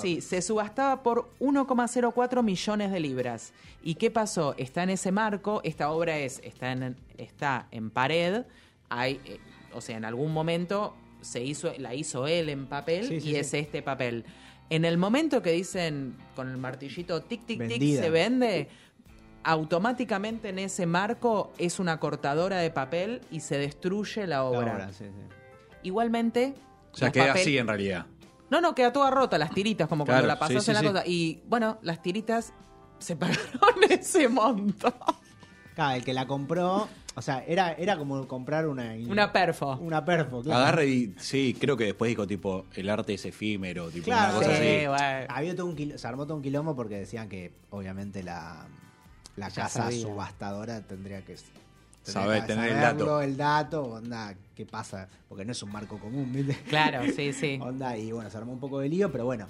Sí, 0.00 0.20
se 0.20 0.40
subastaba 0.42 1.02
por 1.02 1.30
1,04 1.40 2.42
millones 2.42 2.92
de 2.92 3.00
libras. 3.00 3.52
¿Y 3.82 3.96
qué 3.96 4.10
pasó? 4.10 4.54
Está 4.58 4.84
en 4.84 4.90
ese 4.90 5.10
marco, 5.12 5.60
esta 5.64 5.90
obra 5.90 6.18
es 6.18 6.40
está 6.44 6.72
en, 6.72 6.96
está 7.18 7.66
en 7.70 7.90
pared, 7.90 8.42
hay, 8.88 9.20
eh, 9.24 9.38
o 9.72 9.80
sea, 9.80 9.96
en 9.96 10.04
algún 10.04 10.32
momento 10.32 10.94
se 11.20 11.42
hizo, 11.42 11.72
la 11.78 11.94
hizo 11.94 12.26
él 12.26 12.50
en 12.50 12.66
papel 12.66 13.08
Sí, 13.08 13.20
sí, 13.20 13.28
y 13.30 13.32
sí. 13.32 13.36
es 13.36 13.54
este 13.54 13.82
papel. 13.82 14.24
En 14.70 14.84
el 14.84 14.96
momento 14.98 15.42
que 15.42 15.50
dicen 15.50 16.14
con 16.36 16.48
el 16.48 16.56
martillito 16.58 17.20
tic 17.22 17.44
tic 17.44 17.58
tic 17.60 17.68
Vendida. 17.68 18.02
se 18.02 18.10
vende, 18.10 18.68
automáticamente 19.44 20.48
en 20.48 20.58
ese 20.58 20.86
marco 20.86 21.52
es 21.58 21.78
una 21.78 22.00
cortadora 22.00 22.58
de 22.58 22.70
papel 22.70 23.20
y 23.30 23.40
se 23.40 23.58
destruye 23.58 24.22
la 24.22 24.36
La 24.36 24.44
obra. 24.44 24.58
obra, 24.74 24.92
sí, 24.92 25.04
sí. 25.04 25.34
Igualmente. 25.82 26.54
O 26.92 26.96
sea, 26.96 27.10
queda 27.12 27.28
papel- 27.34 27.40
así 27.42 27.58
en 27.58 27.66
realidad. 27.66 28.06
No, 28.50 28.60
no, 28.60 28.74
queda 28.74 28.92
toda 28.92 29.10
rota, 29.10 29.36
las 29.38 29.50
tiritas, 29.52 29.88
como 29.88 30.04
cuando 30.04 30.26
la 30.26 30.38
pasas 30.38 30.64
sí, 30.64 30.70
en 30.70 30.74
la 30.74 30.80
sí. 30.80 30.86
cosa. 30.86 31.02
Y 31.06 31.42
bueno, 31.46 31.78
las 31.82 32.02
tiritas 32.02 32.52
se 32.98 33.16
pagaron 33.16 33.44
ese 33.90 34.28
monto. 34.28 34.92
Claro, 35.74 35.96
el 35.96 36.04
que 36.04 36.12
la 36.14 36.26
compró, 36.28 36.88
o 37.16 37.22
sea, 37.22 37.42
era, 37.48 37.72
era 37.72 37.96
como 37.98 38.28
comprar 38.28 38.68
una... 38.68 38.94
Una 39.08 39.32
perfo. 39.32 39.76
Una 39.80 40.04
perfo, 40.04 40.40
claro. 40.40 40.60
Agarra 40.62 40.84
y 40.84 41.12
sí, 41.18 41.56
creo 41.58 41.76
que 41.76 41.84
después 41.86 42.08
dijo 42.10 42.28
tipo, 42.28 42.66
el 42.74 42.88
arte 42.88 43.14
es 43.14 43.24
efímero, 43.24 43.90
tipo 43.90 44.04
Claro, 44.04 44.38
una 44.38 44.46
cosa 44.46 44.56
Sí, 44.60 44.68
así. 44.68 44.86
bueno. 44.86 45.26
Había 45.30 45.56
todo 45.56 45.66
un 45.66 45.74
quil- 45.76 45.96
se 45.96 46.06
armó 46.06 46.26
todo 46.26 46.36
un 46.36 46.42
quilombo 46.44 46.76
porque 46.76 46.96
decían 46.96 47.28
que 47.28 47.52
obviamente 47.70 48.22
la, 48.22 48.68
la 49.36 49.48
Ya 49.48 49.62
casa 49.62 49.84
sabía. 49.84 50.02
subastadora 50.02 50.80
tendría 50.82 51.20
que 51.24 51.34
tendría 51.34 52.22
Saber, 52.22 52.40
que 52.42 52.46
tener 52.48 52.70
el 52.72 52.80
dato. 52.80 53.20
el 53.22 53.36
dato, 53.36 53.82
onda, 53.84 54.34
qué 54.54 54.66
pasa, 54.66 55.08
porque 55.28 55.44
no 55.44 55.52
es 55.52 55.62
un 55.62 55.72
marco 55.72 55.98
común, 55.98 56.30
¿viste? 56.32 56.54
Claro, 56.68 57.02
sí, 57.14 57.32
sí. 57.32 57.58
Onda, 57.62 57.96
y 57.96 58.12
bueno, 58.12 58.28
se 58.30 58.36
armó 58.36 58.52
un 58.52 58.60
poco 58.60 58.80
de 58.80 58.88
lío, 58.90 59.10
pero 59.10 59.24
bueno, 59.24 59.46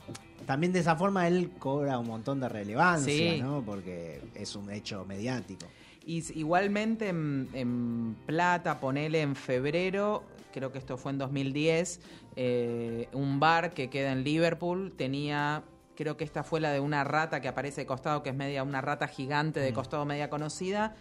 también 0.47 0.73
de 0.73 0.79
esa 0.79 0.95
forma 0.95 1.27
él 1.27 1.51
cobra 1.59 1.99
un 1.99 2.07
montón 2.07 2.39
de 2.41 2.49
relevancia, 2.49 3.33
Sí. 3.35 3.41
¿no? 3.41 3.63
Porque 3.67 4.21
es 4.35 4.55
un 4.55 4.71
hecho 4.71 5.05
mediático. 5.05 5.67
Y 6.07 6.23
igualmente 6.39 7.09
en, 7.09 7.49
en 7.55 8.17
Plata, 8.27 8.79
ponele 8.79 9.21
en 9.23 9.35
febrero, 9.35 10.23
creo 10.53 10.71
que 10.71 10.79
esto 10.79 10.97
fue 10.97 11.11
en 11.13 11.19
2010, 11.19 12.01
eh, 12.37 13.09
un 13.15 13.41
bar 13.41 13.73
que 13.75 13.91
queda 13.91 14.13
en 14.13 14.23
Liverpool 14.23 14.93
tenía, 14.97 15.65
creo 15.97 16.17
que 16.17 16.25
esta 16.25 16.43
fue 16.45 16.61
la 16.61 16.73
de 16.73 16.81
una 16.81 17.05
rata 17.05 17.41
que 17.41 17.49
aparece 17.49 17.83
de 17.83 17.87
costado, 17.87 18.23
que 18.23 18.31
es 18.31 18.37
media, 18.37 18.63
una 18.63 18.81
rata 18.81 19.09
gigante 19.09 19.61
de 19.61 19.73
costado 19.73 20.05
media 20.05 20.31
conocida. 20.31 20.95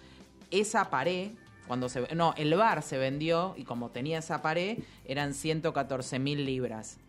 Esa 0.51 0.89
pared, 0.89 1.31
cuando 1.67 1.89
se... 1.89 2.13
No, 2.15 2.33
el 2.37 2.53
bar 2.55 2.83
se 2.83 2.97
vendió 2.97 3.53
y 3.57 3.63
como 3.63 3.89
tenía 3.89 4.19
esa 4.19 4.41
pared, 4.41 4.79
eran 5.05 5.33
114 5.33 6.19
mil 6.19 6.45
libras. 6.45 6.99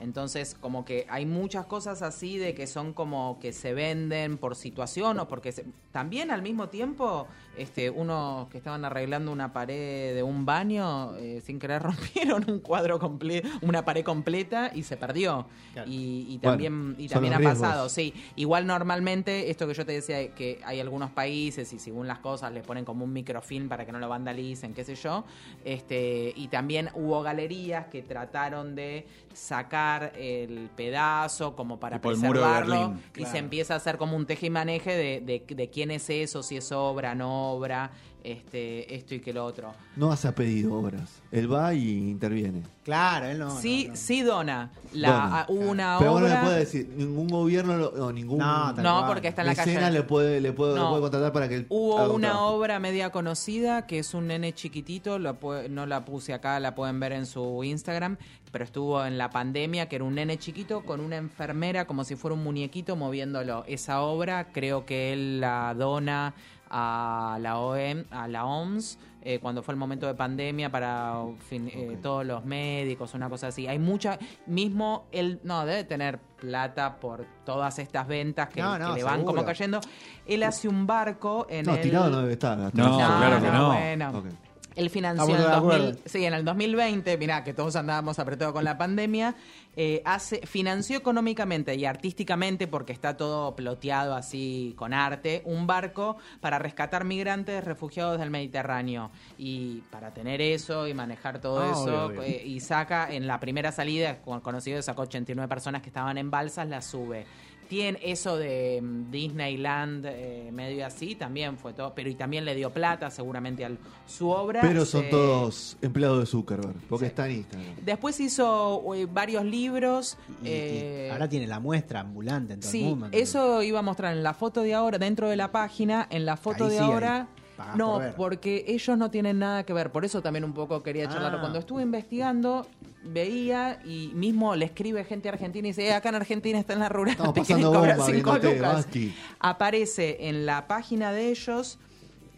Entonces, 0.00 0.56
como 0.60 0.84
que 0.84 1.06
hay 1.08 1.24
muchas 1.24 1.66
cosas 1.66 2.02
así 2.02 2.36
de 2.36 2.54
que 2.54 2.66
son 2.66 2.92
como 2.92 3.38
que 3.40 3.52
se 3.52 3.74
venden 3.74 4.38
por 4.38 4.56
situación 4.56 5.18
o 5.20 5.28
porque 5.28 5.52
se- 5.52 5.64
también 5.92 6.30
al 6.32 6.42
mismo 6.42 6.68
tiempo, 6.68 7.28
este, 7.56 7.90
unos 7.90 8.48
que 8.48 8.58
estaban 8.58 8.84
arreglando 8.84 9.30
una 9.30 9.52
pared 9.52 10.14
de 10.14 10.22
un 10.22 10.44
baño, 10.44 11.14
eh, 11.16 11.40
sin 11.44 11.58
querer 11.60 11.82
rompieron 12.34 12.44
un 12.50 12.58
cuadro 12.58 12.98
completo, 12.98 13.48
una 13.62 13.84
pared 13.84 14.04
completa 14.04 14.70
y 14.74 14.82
se 14.82 14.96
perdió. 14.96 15.46
Claro. 15.72 15.88
Y, 15.90 16.26
y 16.28 16.38
Bueno, 16.38 16.50
también, 16.50 16.96
y 16.98 17.08
también 17.08 17.34
ha 17.34 17.38
riesgos. 17.38 17.60
pasado, 17.60 17.88
sí. 17.88 18.12
Igual 18.34 18.66
normalmente, 18.66 19.48
esto 19.50 19.66
que 19.68 19.74
yo 19.74 19.86
te 19.86 19.92
decía, 19.92 20.34
que 20.34 20.60
hay 20.64 20.80
algunos 20.80 21.10
países 21.12 21.72
y 21.72 21.78
según 21.78 22.08
las 22.08 22.18
cosas 22.18 22.52
les 22.52 22.64
ponen 22.64 22.84
como 22.84 23.04
un 23.04 23.12
microfilm 23.12 23.68
para 23.68 23.86
que 23.86 23.92
no 23.92 24.00
lo 24.00 24.08
vandalicen, 24.08 24.74
qué 24.74 24.82
sé 24.84 24.96
yo. 24.96 25.24
Este, 25.64 26.32
y 26.34 26.48
también 26.48 26.90
hubo 26.94 27.22
galerías 27.22 27.86
que 27.86 28.02
trataron 28.02 28.74
de 28.74 29.06
sacar 29.34 30.12
el 30.16 30.70
pedazo 30.74 31.54
como 31.54 31.78
para 31.78 31.96
Tipo 31.96 32.10
preservarlo 32.10 32.74
Berlín, 32.74 33.02
y 33.10 33.12
claro. 33.12 33.32
se 33.32 33.38
empieza 33.38 33.74
a 33.74 33.76
hacer 33.76 33.98
como 33.98 34.16
un 34.16 34.26
teje 34.26 34.46
y 34.46 34.50
maneje 34.50 34.96
de, 34.96 35.20
de, 35.20 35.54
de 35.54 35.70
quién 35.70 35.90
es 35.90 36.08
eso, 36.08 36.42
si 36.42 36.56
es 36.56 36.72
obra, 36.72 37.14
no 37.14 37.52
obra, 37.52 37.90
este, 38.24 38.94
esto 38.94 39.14
y 39.14 39.20
que 39.20 39.32
lo 39.32 39.44
otro. 39.44 39.72
No 39.96 40.10
hace 40.10 40.26
a 40.28 40.34
pedido 40.34 40.74
obras. 40.74 41.20
Él 41.30 41.52
va 41.52 41.74
y 41.74 42.10
interviene. 42.10 42.62
Claro, 42.82 43.26
él 43.26 43.38
no. 43.38 43.58
sí, 43.60 43.84
no, 43.86 43.90
no. 43.92 43.96
sí 43.96 44.22
dona. 44.22 44.70
La, 44.92 45.46
Dona, 45.46 45.46
una 45.48 45.96
Pero 45.98 46.12
bueno, 46.12 46.26
obra. 46.26 46.40
le 46.40 46.46
puede 46.46 46.58
decir, 46.60 46.88
ningún 46.96 47.28
gobierno 47.28 47.76
lo- 47.76 47.88
o 48.06 48.12
ningún 48.12 48.38
No, 48.38 48.72
no, 48.72 49.06
porque 49.06 49.28
está 49.28 49.42
en 49.42 49.48
la 49.48 49.54
calle. 49.54 49.90
le 49.90 50.02
puede, 50.02 50.40
le 50.40 50.52
puede, 50.52 50.74
No. 50.74 50.82
lo 50.84 50.88
puede 50.90 51.02
contratar 51.02 51.32
para 51.32 51.48
que 51.48 51.54
él 51.56 51.66
Hubo 51.68 51.98
haga 51.98 52.08
un 52.10 52.16
una 52.16 52.28
trabajo. 52.30 52.48
obra 52.54 52.78
media 52.78 53.10
conocida 53.10 53.86
que 53.86 53.98
es 54.00 54.12
un 54.14 54.26
nene 54.28 54.52
chiquitito, 54.54 55.18
lo 55.18 55.36
no 55.70 55.86
la 55.86 56.04
puse 56.04 56.32
acá, 56.34 56.58
la 56.60 56.74
pueden 56.74 57.00
ver 57.00 57.12
en 57.12 57.26
su 57.26 57.62
Instagram, 57.64 58.16
pero 58.52 58.64
estuvo 58.64 59.04
en 59.04 59.18
la 59.18 59.30
pandemia, 59.30 59.88
que 59.88 59.96
era 59.96 60.04
un 60.04 60.14
nene 60.14 60.38
chiquito 60.38 60.82
con 60.84 61.00
una 61.00 61.16
enfermera 61.16 61.86
como 61.86 62.04
si 62.04 62.14
fuera 62.16 62.34
un 62.34 62.44
muñequito 62.44 62.94
moviéndolo. 62.96 63.64
Esa 63.66 64.02
obra 64.02 64.52
creo 64.52 64.84
que 64.86 65.12
él 65.12 65.40
la 65.40 65.74
dona 65.74 66.34
a 66.70 67.38
la, 67.40 67.58
OEM, 67.58 68.04
a 68.10 68.26
la 68.28 68.44
OMS 68.46 68.98
eh, 69.26 69.38
cuando 69.40 69.62
fue 69.62 69.72
el 69.72 69.78
momento 69.78 70.06
de 70.06 70.14
pandemia 70.14 70.70
para 70.70 71.14
fin- 71.48 71.70
eh, 71.72 71.98
todos 72.02 72.26
los 72.26 72.44
médicos, 72.44 73.14
una 73.14 73.30
cosa 73.30 73.46
así. 73.48 73.66
Hay 73.66 73.78
mucha, 73.78 74.18
mismo 74.46 75.06
él 75.12 75.40
no 75.44 75.64
debe 75.64 75.84
tener 75.84 76.18
plata 76.18 76.96
por 77.00 77.24
todas 77.44 77.78
estas 77.78 78.06
ventas 78.06 78.50
que, 78.50 78.60
No, 78.60 78.78
no, 78.78 78.88
que 78.92 78.98
le 78.98 79.04
van 79.04 79.14
seguro. 79.20 79.34
como 79.36 79.46
cayendo. 79.46 79.80
Él 80.26 80.42
hace 80.42 80.68
un 80.68 80.86
barco 80.86 81.46
en 81.48 81.64
No, 81.64 81.74
el... 81.74 81.80
tirado 81.80 82.10
no 82.10 82.20
debe 82.20 82.32
estar. 82.34 82.58
No, 82.58 82.98
la- 82.98 83.16
claro 83.18 83.40
que 83.42 83.50
no. 83.50 83.66
Bueno. 83.68 84.18
Ok. 84.18 84.26
Él 84.76 84.90
financió 84.90 85.24
en 85.36 85.40
el, 85.40 85.46
de 85.48 85.52
acuerdo. 85.56 85.84
2000 85.86 86.02
sí, 86.06 86.24
en 86.24 86.34
el 86.34 86.44
2020, 86.44 87.16
mirá, 87.18 87.44
que 87.44 87.54
todos 87.54 87.76
andábamos 87.76 88.18
apretados 88.18 88.52
con 88.52 88.64
la 88.64 88.76
pandemia, 88.76 89.34
eh, 89.76 90.02
hace, 90.04 90.46
financió 90.46 90.98
económicamente 90.98 91.74
y 91.74 91.84
artísticamente, 91.84 92.66
porque 92.66 92.92
está 92.92 93.16
todo 93.16 93.54
ploteado 93.54 94.14
así 94.14 94.74
con 94.76 94.92
arte, 94.92 95.42
un 95.44 95.66
barco 95.66 96.16
para 96.40 96.58
rescatar 96.58 97.04
migrantes 97.04 97.62
refugiados 97.64 98.18
del 98.18 98.30
Mediterráneo. 98.30 99.10
Y 99.38 99.82
para 99.90 100.12
tener 100.12 100.40
eso 100.40 100.88
y 100.88 100.94
manejar 100.94 101.40
todo 101.40 101.60
Ah, 101.60 101.70
eso, 101.70 101.82
obvio, 102.06 102.20
obvio. 102.20 102.22
eh, 102.22 102.42
y 102.44 102.60
saca 102.60 103.12
en 103.12 103.26
la 103.26 103.38
primera 103.40 103.70
salida, 103.72 104.22
con- 104.22 104.40
conocido, 104.40 104.80
sacó 104.82 105.02
89 105.02 105.48
personas 105.48 105.82
que 105.82 105.88
estaban 105.88 106.18
en 106.18 106.30
balsas, 106.30 106.68
las 106.68 106.84
sube. 106.86 107.26
Tiene 107.68 107.98
eso 108.02 108.36
de 108.36 108.80
mm, 108.82 109.10
Disneyland, 109.10 110.06
eh, 110.06 110.50
medio 110.52 110.86
así, 110.86 111.14
también 111.14 111.56
fue 111.58 111.72
todo, 111.72 111.94
pero 111.94 112.08
y 112.08 112.14
también 112.14 112.44
le 112.44 112.54
dio 112.54 112.70
plata 112.70 113.10
seguramente 113.10 113.64
a 113.64 113.70
su 114.06 114.28
obra. 114.28 114.60
Pero 114.60 114.84
son 114.84 115.02
se- 115.04 115.08
todos 115.10 115.76
empleados 115.82 116.20
de 116.20 116.26
Zuckerberg, 116.26 116.74
porque 116.88 117.06
Sí. 117.06 117.08
está 117.08 117.26
en 117.28 117.36
Instagram. 117.36 117.74
Después 117.84 118.20
hizo 118.20 118.82
eh, 118.94 119.06
varios 119.10 119.44
libros. 119.44 120.16
Y- 120.42 120.46
y 120.46 120.50
eh, 120.52 121.08
ahora 121.12 121.28
tiene 121.28 121.46
la 121.46 121.60
muestra 121.60 122.00
ambulante 122.00 122.54
en 122.54 122.60
todo 122.60 122.70
sí, 122.70 122.82
el 122.84 122.90
mundo. 122.90 123.08
eso 123.12 123.62
iba 123.62 123.78
a 123.78 123.82
mostrar 123.82 124.14
en 124.16 124.22
la 124.22 124.34
foto 124.34 124.62
de 124.62 124.74
ahora, 124.74 124.98
dentro 124.98 125.28
de 125.28 125.36
la 125.36 125.50
página, 125.52 126.06
en 126.10 126.26
la 126.26 126.36
foto 126.36 126.64
Ahí 126.64 126.70
de 126.70 126.76
sí, 126.78 126.82
ahí 126.84 126.90
ahora. 126.90 127.28
Pagás 127.56 127.76
No, 127.76 127.92
por 127.94 128.02
ver. 128.02 128.14
porque 128.14 128.64
ellos 128.68 128.96
no 128.98 129.10
tienen 129.10 129.38
nada 129.38 129.64
que 129.64 129.72
ver. 129.72 129.90
Por 129.92 130.04
eso 130.04 130.20
también 130.22 130.44
un 130.44 130.52
poco 130.52 130.82
quería 130.82 131.08
charlar. 131.08 131.34
Ah. 131.36 131.40
Cuando 131.40 131.58
estuve 131.58 131.82
investigando, 131.82 132.66
veía 133.02 133.80
y 133.84 134.10
mismo 134.14 134.54
le 134.56 134.64
escribe 134.66 135.04
gente 135.04 135.28
argentina 135.28 135.68
y 135.68 135.70
dice: 135.70 135.86
"Eh, 135.86 135.92
acá 135.92 136.08
en 136.10 136.14
Argentina 136.16 136.58
está 136.58 136.72
en 136.72 136.80
la 136.80 136.88
rural, 136.88 137.12
Estamos 137.12 137.34
te 137.34 137.40
pasando 137.40 137.72
cobrar 137.72 137.96
bomba 137.98 138.12
cinco 138.12 138.34
lucas". 138.36 138.60
Basti. 138.60 139.14
Aparece 139.40 140.28
en 140.28 140.46
la 140.46 140.66
página 140.66 141.12
de 141.12 141.30
ellos 141.30 141.78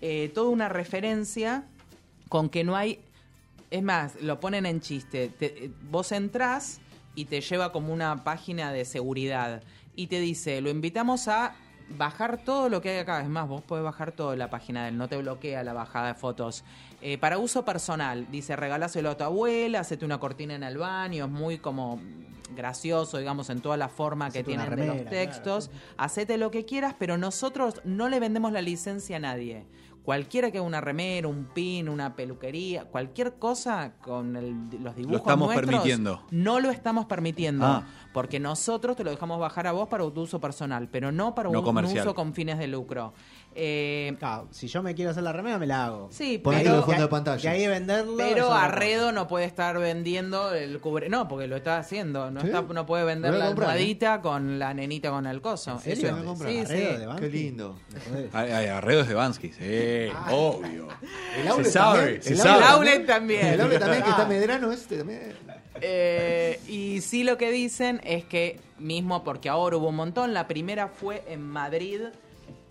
eh, 0.03 0.31
toda 0.35 0.51
una 0.51 0.69
referencia 0.69 1.65
con 2.29 2.49
que 2.49 2.65
no 2.65 2.77
hay. 2.77 3.01
Es 3.71 3.83
más, 3.83 4.21
lo 4.23 4.39
ponen 4.41 4.67
en 4.67 4.81
chiste. 4.81 5.29
Te- 5.39 5.65
eh, 5.67 5.71
vos 5.91 6.13
entrás 6.13 6.81
y 7.15 7.25
te 7.25 7.41
lleva 7.41 7.73
como 7.73 7.93
una 7.93 8.23
página 8.25 8.73
de 8.73 8.85
seguridad 8.85 9.63
y 9.95 10.09
te 10.09 10.21
dice: 10.21 10.61
Lo 10.61 10.71
invitamos 10.71 11.29
a 11.29 11.55
bajar 11.89 12.39
todo 12.39 12.69
lo 12.69 12.81
que 12.81 12.91
hay 12.91 12.99
acá. 12.99 13.21
Es 13.21 13.29
más, 13.29 13.49
vos 13.49 13.63
podés 13.63 13.85
bajar 13.85 14.13
todo 14.13 14.33
en 14.33 14.39
la 14.39 14.51
página 14.51 14.85
de 14.85 14.89
él, 14.91 14.99
no 14.99 15.09
te 15.09 15.17
bloquea 15.17 15.63
la 15.65 15.73
bajada 15.73 16.09
de 16.09 16.15
fotos. 16.15 16.65
Eh, 17.01 17.19
para 17.19 17.39
uso 17.39 17.65
personal, 17.65 18.27
dice: 18.31 18.57
regaláselo 18.57 19.11
a 19.11 19.17
tu 19.17 19.25
abuela, 19.25 19.81
hacete 19.81 20.05
una 20.05 20.19
cortina 20.19 20.55
en 20.55 20.63
el 20.63 20.79
baño. 20.79 21.25
Es 21.25 21.31
muy 21.31 21.59
como 21.59 22.01
gracioso, 22.55 23.19
digamos, 23.19 23.51
en 23.51 23.61
toda 23.61 23.77
la 23.77 23.89
forma 23.89 24.27
que 24.27 24.39
Hacete 24.41 24.45
tienen 24.45 24.71
de 24.71 24.77
los 24.77 24.97
remera, 24.97 25.11
textos. 25.11 25.71
Hacete 25.97 26.39
lo 26.39 26.51
que 26.51 26.65
quieras, 26.65 26.95
pero 26.99 27.19
nosotros 27.19 27.81
no 27.85 28.09
le 28.09 28.21
vendemos 28.21 28.53
la 28.53 28.63
licencia 28.63 29.17
a 29.17 29.21
nadie. 29.21 29.67
Cualquiera 30.07 30.53
que 30.53 30.61
una 30.61 30.81
remera, 30.81 31.27
un 31.27 31.47
pin, 31.47 31.89
una 31.89 32.15
peluquería, 32.15 32.85
cualquier 32.85 33.35
cosa 33.41 33.95
con 34.01 34.37
el- 34.37 34.55
los 34.81 34.95
dibujos 34.95 35.19
estamos 35.19 35.49
nuestros, 35.49 35.67
permitiendo. 35.69 36.23
No 36.31 36.61
lo 36.61 36.71
estamos 36.71 37.07
permitiendo. 37.07 37.67
Ah. 37.67 37.83
Porque 38.15 38.39
nosotros 38.39 38.97
te 38.97 39.03
lo 39.03 39.11
dejamos 39.11 39.41
bajar 39.41 39.67
a 39.67 39.73
vos 39.73 39.89
para 39.89 40.09
tu 40.09 40.21
uso 40.21 40.41
personal, 40.41 40.89
pero 40.89 41.11
no 41.11 41.35
para 41.35 41.51
No 41.51 41.59
un, 41.59 41.85
uso 41.85 42.15
con 42.15 42.35
fines 42.35 42.57
de 42.57 42.69
lucro. 42.69 43.15
Eh, 43.59 44.15
Claro, 44.19 44.49
si 44.51 44.69
yo 44.69 44.83
me 44.83 44.95
quiero 44.95 45.11
hacer 45.13 45.23
la 45.23 45.33
remera, 45.33 45.59
me 45.59 45.67
la 45.67 45.87
hago. 45.87 46.09
sí, 46.13 46.37
Ponete 46.39 46.65
en 46.65 46.69
el 46.69 46.73
pero, 46.75 46.87
fondo 46.87 47.03
de 47.03 47.09
pantalla. 47.09 47.41
Que 47.43 47.49
ahí 47.49 47.61
de 47.63 47.69
venderlo. 47.69 48.17
pero 48.19 48.53
Arredo 48.53 49.13
no 49.13 49.27
puede 49.29 49.47
estar 49.47 49.79
vendiendo 49.79 50.53
el 50.55 50.79
cubre. 50.81 51.09
No, 51.09 51.27
porque 51.27 51.47
lo 51.47 51.57
está 51.57 51.79
haciendo. 51.79 52.31
No, 52.31 52.41
¿Sí? 52.43 52.49
está- 52.49 52.61
no 52.63 52.85
puede 52.85 53.05
vender 53.05 53.33
la 53.35 53.47
comprar, 53.47 53.79
¿eh? 53.79 53.99
con 54.23 54.59
la 54.59 54.75
nenita 54.75 55.11
con 55.11 55.27
el 55.27 55.41
coso. 55.41 55.73
¿En 55.73 55.79
serio? 55.81 56.09
Eso 56.19 56.37
Me 56.37 56.61
es- 56.61 56.69
sí, 56.69 56.75
Arredo 56.75 56.93
sí. 56.93 56.99
de 57.01 57.07
Banfi. 57.07 57.23
Qué 57.23 57.29
lindo. 57.31 57.79
Arredo 58.33 59.01
es 59.01 59.09
de 59.09 59.15
Bansky, 59.15 59.49
sí, 59.53 60.09
obvio. 60.31 60.89
El 61.37 61.43
Se 61.45 61.49
Outlet 61.49 61.73
sabe, 61.73 61.99
también. 62.01 62.23
se 62.23 62.31
El 62.33 62.39
sabe. 62.39 62.65
Outlet 62.65 63.07
también. 63.07 63.47
El 63.47 63.61
Outlet 63.63 63.81
también, 63.81 64.03
que 64.03 64.11
está 64.11 64.27
Medrano 64.27 64.71
este 64.73 64.99
también. 64.99 65.33
Eh, 65.81 66.61
y 66.69 67.01
sí 67.01 67.23
lo 67.25 67.37
que 67.37 67.51
dicen 67.51 68.01
es 68.05 68.25
que 68.25 68.59
mismo 68.79 69.25
porque 69.25 69.49
ahora 69.49 69.77
hubo 69.77 69.89
un 69.89 69.97
montón, 69.97 70.35
la 70.35 70.47
primera 70.49 70.89
fue 70.89 71.23
en 71.29 71.43
Madrid, 71.43 72.01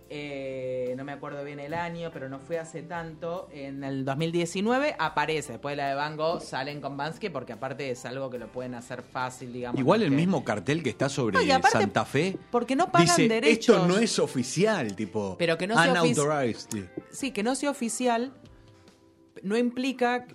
eh, 0.10 0.94
no 0.98 1.04
me 1.04 1.12
acuerdo 1.14 1.44
bien 1.44 1.60
el 1.60 1.74
año, 1.74 2.12
pero 2.14 2.30
no 2.30 2.40
fue 2.40 2.60
hace 2.60 2.84
tanto, 2.84 3.50
en 3.52 3.84
el 3.84 4.06
2019 4.06 4.96
aparece, 5.00 5.54
después 5.54 5.74
de 5.74 5.78
la 5.78 5.90
de 5.90 5.96
Van 5.96 6.16
Gogh 6.16 6.42
salen 6.42 6.80
con 6.80 6.96
Bansky 6.96 7.30
porque 7.30 7.54
aparte 7.54 7.90
es 7.90 8.06
algo 8.06 8.30
que 8.30 8.38
lo 8.38 8.48
pueden 8.52 8.76
hacer 8.76 9.02
fácil, 9.02 9.52
digamos. 9.52 9.80
Igual 9.80 10.04
el 10.04 10.12
mismo 10.12 10.44
cartel 10.44 10.84
que 10.84 10.92
está 10.92 11.10
sobre 11.10 11.44
No, 11.44 11.54
aparte, 11.56 11.80
Santa 11.80 12.06
Fe. 12.06 12.38
porque 12.52 12.76
no 12.76 12.92
pagan 12.92 13.08
dice, 13.08 13.28
derechos. 13.28 13.76
Esto 13.78 13.88
no 13.88 13.98
es 13.98 14.20
oficial, 14.20 14.96
tipo. 14.96 15.36
Pero 15.40 15.58
que 15.58 15.66
no 15.68 15.74
sea 15.76 15.94
ofici- 15.96 16.12
unauthorized. 16.14 16.86
Sí, 17.12 17.32
que 17.32 17.42
no 17.44 17.56
sea 17.56 17.72
oficial 17.72 18.32
no 19.44 19.58
implica 19.58 20.26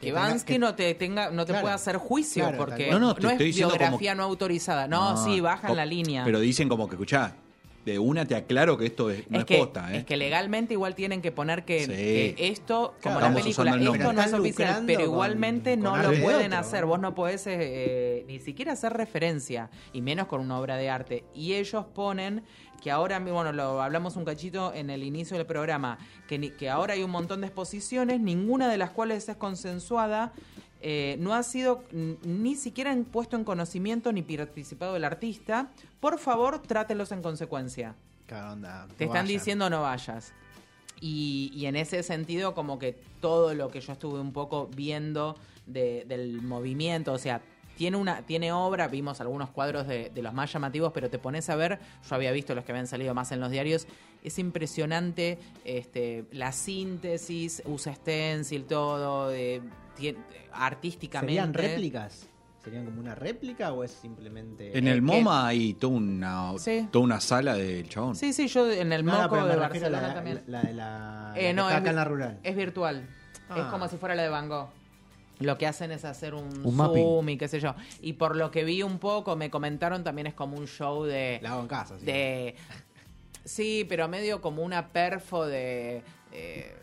que 0.00 0.12
Bansky 0.12 0.54
que- 0.54 0.58
no 0.58 0.74
te 0.74 0.94
tenga 0.94 1.30
no 1.30 1.46
te 1.46 1.52
Claro, 1.52 1.62
pueda 1.62 1.74
hacer 1.76 1.96
juicio 1.96 2.44
claro, 2.44 2.58
porque. 2.58 2.90
No, 2.90 2.98
no, 2.98 3.14
no, 3.14 3.28
es 3.28 3.32
estoy 3.32 3.46
diciendo 3.46 3.70
como 3.70 3.78
biografía 3.78 4.14
no 4.14 4.22
autorizada. 4.22 4.86
No, 4.86 5.16
sí, 5.16 5.40
bajan 5.40 5.74
la 5.76 5.86
línea. 5.86 6.24
Pero 6.24 6.40
dicen 6.40 6.68
como 6.68 6.86
que, 6.88 6.94
escuchá, 6.96 7.36
de 7.84 7.98
una 7.98 8.24
te 8.24 8.34
aclaro 8.34 8.78
que 8.78 8.86
esto 8.86 9.10
es, 9.10 9.28
no 9.30 9.40
es, 9.40 9.44
que, 9.44 9.58
posta, 9.58 9.92
¿eh? 9.92 9.98
es 9.98 10.04
que 10.04 10.16
legalmente 10.16 10.72
igual 10.74 10.94
tienen 10.94 11.20
que 11.20 11.32
poner 11.32 11.64
que, 11.64 11.80
Sí. 11.80 11.86
que 11.86 12.34
esto, 12.48 12.94
como 13.02 13.16
Estamos 13.16 13.40
la 13.64 13.72
película, 13.72 13.94
esto 13.94 14.12
no 14.12 14.22
es 14.22 14.32
oficial, 14.32 14.84
pero 14.86 15.02
igualmente 15.02 15.74
con 15.74 15.82
no 15.82 15.96
lo 15.98 16.10
de 16.10 16.18
pueden 16.20 16.46
otro, 16.52 16.58
hacer. 16.58 16.84
Vos 16.86 17.00
no 17.00 17.14
podés 17.14 17.46
eh, 17.46 18.24
ni 18.26 18.38
siquiera 18.38 18.72
hacer 18.72 18.92
referencia, 18.94 19.70
y 19.92 20.00
menos 20.02 20.26
con 20.28 20.40
una 20.40 20.58
obra 20.58 20.76
de 20.76 20.88
arte. 20.88 21.24
Y 21.34 21.54
ellos 21.54 21.84
ponen 21.94 22.42
que 22.82 22.90
ahora, 22.90 23.18
bueno, 23.18 23.52
lo 23.52 23.80
hablamos 23.80 24.16
un 24.16 24.24
cachito 24.26 24.72
en 24.74 24.90
el 24.90 25.02
inicio 25.02 25.36
del 25.38 25.46
programa, 25.46 25.98
que, 26.28 26.38
ni- 26.38 26.50
que 26.50 26.68
ahora 26.68 26.94
hay 26.94 27.02
un 27.02 27.10
montón 27.10 27.40
de 27.40 27.46
exposiciones, 27.46 28.20
ninguna 28.20 28.68
de 28.68 28.76
las 28.78 28.90
cuales 28.90 29.28
es 29.28 29.36
consensuada. 29.36 30.32
Eh, 30.86 31.16
no 31.18 31.32
ha 31.34 31.42
sido 31.42 31.82
ni 31.92 32.56
siquiera 32.56 32.94
puesto 33.10 33.36
en 33.36 33.44
conocimiento 33.44 34.12
ni 34.12 34.20
participado 34.22 34.96
el 34.96 35.04
artista. 35.04 35.70
Por 35.98 36.18
favor, 36.18 36.60
trátenlos 36.60 37.10
en 37.10 37.22
consecuencia. 37.22 37.94
Claro, 38.26 38.52
onda, 38.52 38.86
Te 38.98 39.06
no 39.06 39.10
están 39.12 39.24
vayan. 39.24 39.26
diciendo 39.26 39.70
no 39.70 39.80
vayas. 39.80 40.32
Y, 41.00 41.50
y 41.54 41.66
en 41.66 41.76
ese 41.76 42.02
sentido, 42.02 42.54
como 42.54 42.78
que 42.78 42.96
todo 43.20 43.54
lo 43.54 43.70
que 43.70 43.80
yo 43.80 43.94
estuve 43.94 44.20
un 44.20 44.32
poco 44.32 44.68
viendo 44.76 45.36
de- 45.66 46.04
del 46.06 46.42
movimiento, 46.42 47.12
o 47.14 47.18
sea, 47.18 47.40
tiene 47.76 47.96
una 47.96 48.22
tiene 48.22 48.52
obra, 48.52 48.88
vimos 48.88 49.20
algunos 49.20 49.50
cuadros 49.50 49.86
de, 49.86 50.10
de 50.10 50.22
los 50.22 50.32
más 50.32 50.52
llamativos, 50.52 50.92
pero 50.92 51.10
te 51.10 51.18
pones 51.18 51.48
a 51.50 51.56
ver, 51.56 51.78
yo 52.08 52.14
había 52.14 52.30
visto 52.32 52.54
los 52.54 52.64
que 52.64 52.72
habían 52.72 52.86
salido 52.86 53.14
más 53.14 53.32
en 53.32 53.40
los 53.40 53.50
diarios, 53.50 53.86
es 54.22 54.38
impresionante 54.38 55.38
este, 55.64 56.24
la 56.32 56.52
síntesis, 56.52 57.62
usa 57.66 57.94
stencil, 57.94 58.64
todo, 58.64 59.28
de, 59.28 59.62
tie- 59.98 60.16
artísticamente. 60.52 61.34
¿Serían 61.34 61.54
réplicas? 61.54 62.26
¿Serían 62.62 62.86
como 62.86 63.00
una 63.00 63.14
réplica 63.14 63.72
o 63.72 63.84
es 63.84 63.90
simplemente.? 63.90 64.76
En 64.78 64.88
el 64.88 64.94
que- 64.96 65.00
MoMA 65.02 65.46
hay 65.48 65.74
toda 65.74 65.92
una, 65.94 66.52
Sí. 66.58 66.88
toda 66.90 67.04
una 67.04 67.20
sala 67.20 67.54
del 67.54 67.86
chabón. 67.90 68.16
Sí, 68.16 68.32
sí, 68.32 68.48
yo 68.48 68.70
en 68.70 68.90
el 68.92 69.04
No, 69.04 69.12
no, 69.12 69.22
Moco 69.24 69.36
me 69.42 69.48
de 69.48 69.56
Barcelona 69.56 70.08
la, 70.08 70.14
también. 70.14 70.42
La, 70.46 70.62
la 70.62 70.68
de 70.68 70.74
la. 70.74 71.34
Eh, 71.36 71.52
no, 71.52 71.68
es, 71.68 71.76
acá 71.76 71.90
en 71.90 71.96
la 71.96 72.04
rural. 72.04 72.38
es 72.42 72.56
virtual. 72.56 73.06
Es 73.50 73.56
Ah. 73.58 73.68
como 73.70 73.86
si 73.88 73.98
fuera 73.98 74.14
la 74.14 74.22
de 74.22 74.30
Van 74.30 74.48
Gogh. 74.48 74.70
Lo 75.40 75.58
que 75.58 75.66
hacen 75.66 75.90
es 75.92 76.04
hacer 76.04 76.34
un, 76.34 76.44
Un 76.44 76.62
zoom 76.62 76.74
mapping. 76.76 77.28
y 77.30 77.36
qué 77.38 77.48
sé 77.48 77.58
yo. 77.60 77.74
Y 78.00 78.14
por 78.14 78.36
lo 78.36 78.50
que 78.50 78.64
vi 78.64 78.82
un 78.82 78.98
poco, 78.98 79.34
me 79.36 79.50
comentaron 79.50 80.04
también 80.04 80.26
es 80.26 80.34
como 80.34 80.56
un 80.56 80.66
show 80.66 81.04
de... 81.04 81.40
La 81.42 81.52
hago 81.52 81.62
en 81.62 81.68
casa, 81.68 81.98
sí. 81.98 82.04
de 82.06 82.54
sí, 83.44 83.84
pero 83.88 84.08
medio 84.08 84.40
como 84.40 84.62
una 84.62 84.88
perfo 84.88 85.44
de... 85.46 86.02
eh, 86.32 86.76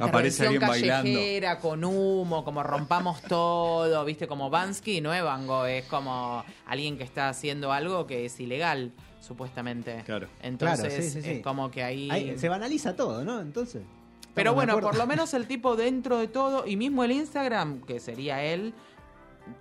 Aparece 0.00 0.46
intervención 0.46 0.46
alguien 0.48 0.68
bailando. 0.68 1.02
callejera 1.12 1.58
con 1.58 1.84
humo, 1.84 2.42
como 2.42 2.62
rompamos 2.62 3.20
todo, 3.22 4.02
viste, 4.06 4.26
como 4.26 4.48
Bansky 4.48 5.02
no 5.02 5.12
es 5.12 5.22
Van 5.22 5.46
Gogh, 5.46 5.66
es 5.66 5.84
como 5.84 6.42
alguien 6.66 6.96
que 6.96 7.04
está 7.04 7.28
haciendo 7.28 7.70
algo 7.70 8.06
que 8.06 8.24
es 8.24 8.40
ilegal, 8.40 8.92
supuestamente. 9.20 10.02
Claro. 10.06 10.28
Entonces 10.42 10.88
Claro, 10.88 11.02
sí, 11.02 11.10
sí, 11.10 11.22
sí. 11.22 11.30
es 11.32 11.42
como 11.42 11.70
que 11.70 11.82
ahí... 11.82 12.10
Ahí 12.10 12.38
se 12.38 12.48
banaliza 12.48 12.96
todo, 12.96 13.24
¿no? 13.24 13.40
Entonces. 13.42 13.82
Pero 14.34 14.50
¿estamos 14.50 14.66
de 14.66 14.72
bueno, 14.72 14.88
por 14.88 14.96
lo 14.96 15.06
menos 15.06 15.32
el 15.34 15.46
tipo 15.46 15.76
dentro 15.76 16.18
de 16.18 16.28
todo, 16.28 16.66
y 16.66 16.76
mismo 16.76 17.04
el 17.04 17.12
Instagram, 17.12 17.82
que 17.82 18.00
sería 18.00 18.42
él, 18.42 18.74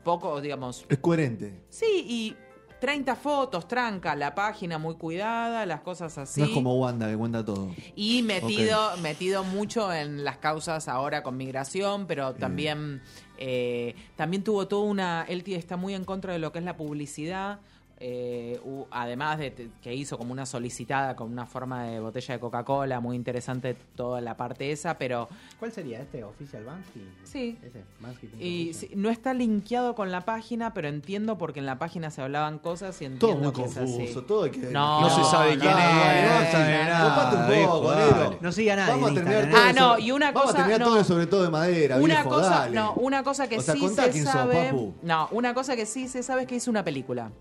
poco, 0.04 0.42
digamos, 0.42 0.86
Es 0.90 0.98
coherente. 1.00 1.62
sí, 1.70 2.06
y 2.08 2.36
30 2.84 3.16
fotos, 3.16 3.66
tranca, 3.66 4.14
la 4.14 4.36
página 4.36 4.78
muy 4.78 4.96
cuidada, 4.96 5.66
las 5.66 5.80
cosas 5.80 6.18
así. 6.18 6.42
No 6.42 6.48
es 6.48 6.52
como 6.52 6.78
Wanda 6.78 7.08
que 7.10 7.16
cuenta 7.16 7.46
todo. 7.46 7.72
Y 7.96 8.24
metido, 8.24 8.98
metido 8.98 9.46
mucho 9.46 9.94
en 9.94 10.26
las 10.26 10.40
causas 10.40 10.90
ahora 10.90 11.24
con 11.24 11.38
migración, 11.38 12.08
pero 12.08 12.34
también, 12.34 13.02
eh, 13.38 13.96
también 14.18 14.44
tuvo 14.44 14.68
toda 14.68 14.84
una. 14.84 15.26
Él 15.30 15.46
está 15.48 15.78
muy 15.78 15.94
en 15.94 16.04
contra 16.04 16.34
de 16.34 16.40
lo 16.40 16.52
que 16.52 16.60
es 16.60 16.66
la 16.66 16.76
publicidad. 16.76 17.62
Eh, 18.06 18.60
u- 18.66 18.86
además 18.92 19.38
de 19.40 19.70
que 19.82 19.96
hizo 19.96 20.18
como 20.18 20.34
una 20.34 20.46
solicitada 20.46 21.16
con 21.16 21.32
una 21.32 21.46
forma 21.46 21.86
de 21.86 22.02
botella 22.02 22.34
de 22.34 22.40
Coca-Cola, 22.42 23.00
muy 23.00 23.16
interesante 23.16 23.78
toda 23.96 24.20
la 24.20 24.36
parte 24.36 24.74
esa, 24.74 24.98
pero 24.98 25.30
¿Cuál 25.58 25.72
sería 25.72 26.02
este? 26.02 26.22
¿Oficial 26.26 26.66
Bansky? 26.66 27.00
Sí. 27.24 27.58
Ese, 27.64 27.82
Bansky. 28.02 28.28
y 28.40 28.74
sí, 28.74 28.90
no 28.96 29.10
está 29.10 29.34
linkeado 29.34 29.96
con 29.96 30.12
la 30.12 30.20
página, 30.26 30.74
pero 30.74 30.90
entiendo 30.90 31.38
porque 31.38 31.60
en 31.62 31.66
la 31.66 31.80
página 31.80 32.12
se 32.12 32.22
hablaban 32.22 32.60
cosas 32.60 33.02
y 33.02 33.06
entiendo 33.06 33.38
Todo 33.38 33.52
muy 33.52 33.54
que 33.54 33.64
es 33.70 33.78
así. 33.78 33.98
confuso, 33.98 34.24
todo 34.24 34.44
hay 34.44 34.52
que 34.52 34.60
No, 34.60 35.00
No 35.00 35.10
se 35.10 35.24
sabe 35.24 35.58
quién 35.58 35.70
es, 35.72 35.76
no 35.78 35.82
dale, 35.82 36.46
se 36.46 36.52
sabe 36.52 36.72
dale, 36.74 36.84
nada. 36.90 37.16
copate 37.16 37.36
un 37.38 37.48
viejo, 37.48 37.72
poco, 37.74 37.92
dale. 37.92 38.06
negro. 38.12 38.38
No 38.42 38.52
siga 38.52 38.76
nadie 38.76 38.92
Vamos 38.92 39.12
a 39.12 39.14
terminar 39.14 39.50
todo 39.50 39.62
Ah, 39.64 39.72
no, 39.74 39.90
sobre- 39.92 40.02
y 40.04 40.12
una 40.12 40.32
Vamos 40.34 40.42
cosa- 40.52 40.54
a 40.54 40.58
terminar 40.58 40.80
no. 40.82 40.86
todo 40.88 41.04
sobre 41.06 41.28
todo 41.28 41.44
de 41.44 41.50
madera, 41.52 41.96
Una 41.96 42.16
viejo, 42.16 42.30
cosa, 42.30 42.50
dale. 42.50 42.76
no, 42.76 42.94
una 42.96 43.24
cosa 43.24 43.48
que 43.48 43.60
O 43.60 43.62
sea, 43.62 43.76
sí 43.76 43.80
se 43.88 44.24
sos, 44.24 44.34
sabe, 44.34 44.66
papu. 44.72 44.94
no, 45.04 45.30
una 45.32 45.54
cosa 45.54 45.78
que 45.78 45.86
sí 45.86 46.10
se 46.10 46.22
sabe 46.22 46.42
es 46.42 46.48
que 46.50 46.56
hizo 46.56 46.70
una 46.70 46.84
película 46.84 47.32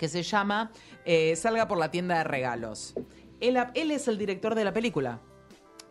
que 0.00 0.08
se 0.08 0.22
llama 0.22 0.72
eh, 1.04 1.36
Salga 1.36 1.68
por 1.68 1.76
la 1.78 1.90
tienda 1.90 2.16
de 2.18 2.24
regalos. 2.24 2.94
Él, 3.38 3.58
él 3.74 3.90
es 3.90 4.08
el 4.08 4.16
director 4.16 4.54
de 4.54 4.64
la 4.64 4.72
película. 4.72 5.20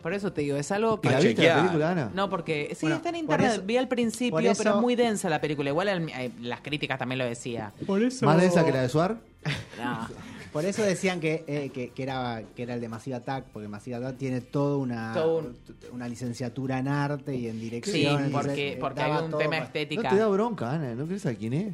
Por 0.01 0.13
eso 0.13 0.31
te 0.33 0.41
digo, 0.41 0.55
es 0.57 0.71
algo 0.71 0.95
¿Y 0.95 1.07
que 1.07 1.09
la 1.13 1.19
viste 1.19 1.43
la 1.47 1.55
película, 1.57 1.91
Ana? 1.91 2.11
no, 2.13 2.29
porque 2.29 2.69
sí 2.71 2.77
Bueno, 2.81 2.95
está 2.95 3.09
en 3.09 3.15
internet. 3.17 3.51
eso- 3.53 3.61
Vi 3.65 3.77
al 3.77 3.87
principio, 3.87 4.39
pero 4.57 4.75
es 4.75 4.81
muy 4.81 4.95
densa 4.95 5.29
la 5.29 5.39
película. 5.41 5.69
Igual 5.69 5.89
el- 5.89 6.09
eh, 6.09 6.31
las 6.41 6.61
críticas 6.61 6.97
también 6.97 7.19
lo 7.19 7.25
decía. 7.25 7.71
Por 7.85 8.01
eso. 8.01 8.25
Más 8.25 8.39
densa 8.41 8.65
que 8.65 8.71
la 8.71 8.81
de 8.81 8.89
Suar. 8.89 9.17
No. 9.77 10.07
Por 10.51 10.65
eso 10.65 10.81
decían 10.81 11.19
que, 11.19 11.43
eh, 11.47 11.69
que, 11.71 11.89
que 11.91 12.01
era, 12.03 12.41
que 12.55 12.63
era 12.63 12.73
el 12.73 12.81
de 12.81 12.89
Massive 12.89 13.17
Attack, 13.17 13.45
porque 13.53 13.67
Massive 13.67 13.97
Attack 13.97 14.17
tiene 14.17 14.41
toda 14.41 14.77
una, 14.77 15.13
Todo 15.13 15.37
un- 15.39 15.55
una 15.93 16.07
licenciatura 16.07 16.79
en 16.79 16.87
arte 16.87 17.35
y 17.35 17.47
en 17.47 17.53
Sí, 17.53 17.59
dirección. 17.59 18.23
entonces, 18.25 18.31
porque, 18.33 18.77
porque 18.79 19.01
hay 19.01 19.11
un 19.11 19.29
tema 19.31 19.49
para- 19.49 19.59
No 19.59 19.65
estética. 19.65 20.09
te 20.09 20.15
da 20.15 20.27
bronca, 20.27 20.71
Ana. 20.71 20.95
¿No 20.95 21.05
crees 21.05 21.25
a 21.27 21.35
quién 21.35 21.53
es? 21.53 21.73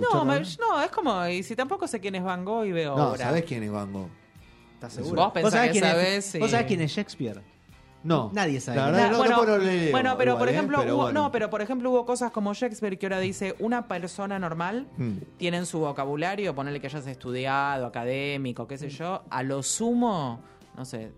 No, 0.00 0.24
me- 0.24 0.40
no, 0.40 0.82
es 0.82 0.90
como, 0.90 1.26
y 1.26 1.42
si 1.42 1.54
tampoco 1.56 1.86
sé 1.88 2.00
quién 2.00 2.14
es 2.14 2.22
Van 2.22 2.44
Gogh 2.44 2.64
y 2.64 2.72
veo 2.72 2.96
No, 2.96 3.08
obra. 3.10 3.26
¿sabés 3.26 3.44
quién 3.44 3.62
es 3.62 3.70
Van 3.70 3.92
Gogh? 3.92 4.08
¿Estás 4.74 4.92
seguro? 4.92 5.22
Vos 5.24 5.32
pensás 5.32 5.52
sabés 5.52 5.68
que 5.72 5.80
quién 5.80 5.84
sabés, 5.90 6.08
es, 6.18 6.24
sí. 6.26 6.38
¿Vos 6.38 6.50
sabés 6.50 6.66
quién 6.66 6.80
es 6.80 6.90
Shakespeare? 6.92 7.40
No. 8.04 8.30
Nadie 8.32 8.60
sabe 8.60 8.76
La 8.78 8.86
verdad, 8.86 9.10
no, 9.10 9.16
bueno, 9.18 9.30
tampoco 9.34 9.50
lo 9.50 9.58
leo 9.64 9.90
bueno, 9.90 10.16
pero 10.16 10.30
igual, 10.30 10.38
por 10.38 10.48
¿eh? 10.48 10.52
ejemplo, 10.52 10.78
Pero 10.78 10.94
hubo, 10.94 11.02
bueno. 11.02 11.22
no, 11.24 11.32
pero 11.32 11.50
por 11.50 11.62
ejemplo 11.62 11.90
hubo 11.90 12.06
cosas 12.06 12.30
como 12.30 12.54
Shakespeare 12.54 12.96
que 12.96 13.06
ahora 13.06 13.18
dice 13.18 13.56
una 13.58 13.88
persona 13.88 14.38
normal 14.38 14.86
Hmm. 14.96 15.16
tiene 15.36 15.56
en 15.56 15.66
su 15.66 15.80
vocabulario, 15.80 16.54
ponerle 16.54 16.80
que 16.80 16.86
hayas 16.86 17.06
estudiado, 17.08 17.86
académico, 17.86 18.68
qué 18.68 18.78
sé 18.78 18.88
yo, 18.88 19.24
a 19.28 19.42
lo 19.42 19.64
sumo, 19.64 20.40
no 20.76 20.84
sé, 20.84 21.10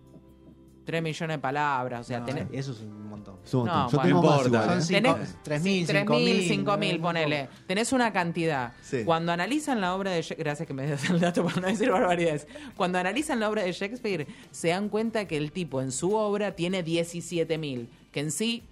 3 0.85 1.03
millones 1.03 1.37
de 1.37 1.39
palabras, 1.41 2.01
o 2.01 2.05
sea, 2.05 2.21
No, 2.21 2.27
tenés... 2.27 2.47
Eso 2.53 2.73
es 2.73 2.81
un 2.81 3.09
montón. 3.09 3.37
Es 3.45 3.55
un 3.55 3.61
montón. 3.67 3.77
No, 3.83 3.91
Yo 3.91 3.99
bueno. 3.99 4.09
tengo 4.09 4.23
No 4.23 4.29
más 4.29 4.47
importa. 4.47 4.99
igual, 4.99 5.17
¿eh? 5.19 5.35
Tenés 5.45 5.87
3.000, 5.87 5.87
3.000, 5.87 6.07
5.000, 6.07 6.65
5.000, 6.65 6.97
¿no? 6.97 7.03
ponele. 7.03 7.49
Tenés 7.67 7.93
una 7.93 8.13
cantidad. 8.13 8.73
Sí. 8.83 9.03
Cuando 9.05 9.33
analizan 9.33 9.81
la 9.81 9.95
obra 9.95 10.11
de 10.11 10.23
Shakespeare, 10.23 10.45
gracias 10.45 10.67
que 10.67 10.75
me 10.75 10.87
das 10.89 11.09
el 11.11 11.21
dato 11.21 11.45
para 11.45 11.61
no 11.61 11.67
decir 11.69 11.91
barbaridades. 11.91 12.47
Cuando 12.77 12.99
analizan 12.99 13.41
la 13.41 13.49
obra 13.51 13.63
de 13.63 13.73
Shakespeare, 13.73 14.27
se 14.51 14.69
dan 14.69 14.89
cuenta 14.89 15.27
que 15.27 15.37
el 15.37 15.53
tipo 15.53 15.81
en 15.81 15.93
su 15.93 16.15
obra 16.15 16.53
tiene 16.57 16.85
17.000, 16.85 17.87
que 18.11 18.21
en 18.21 18.31
sí, 18.31 18.63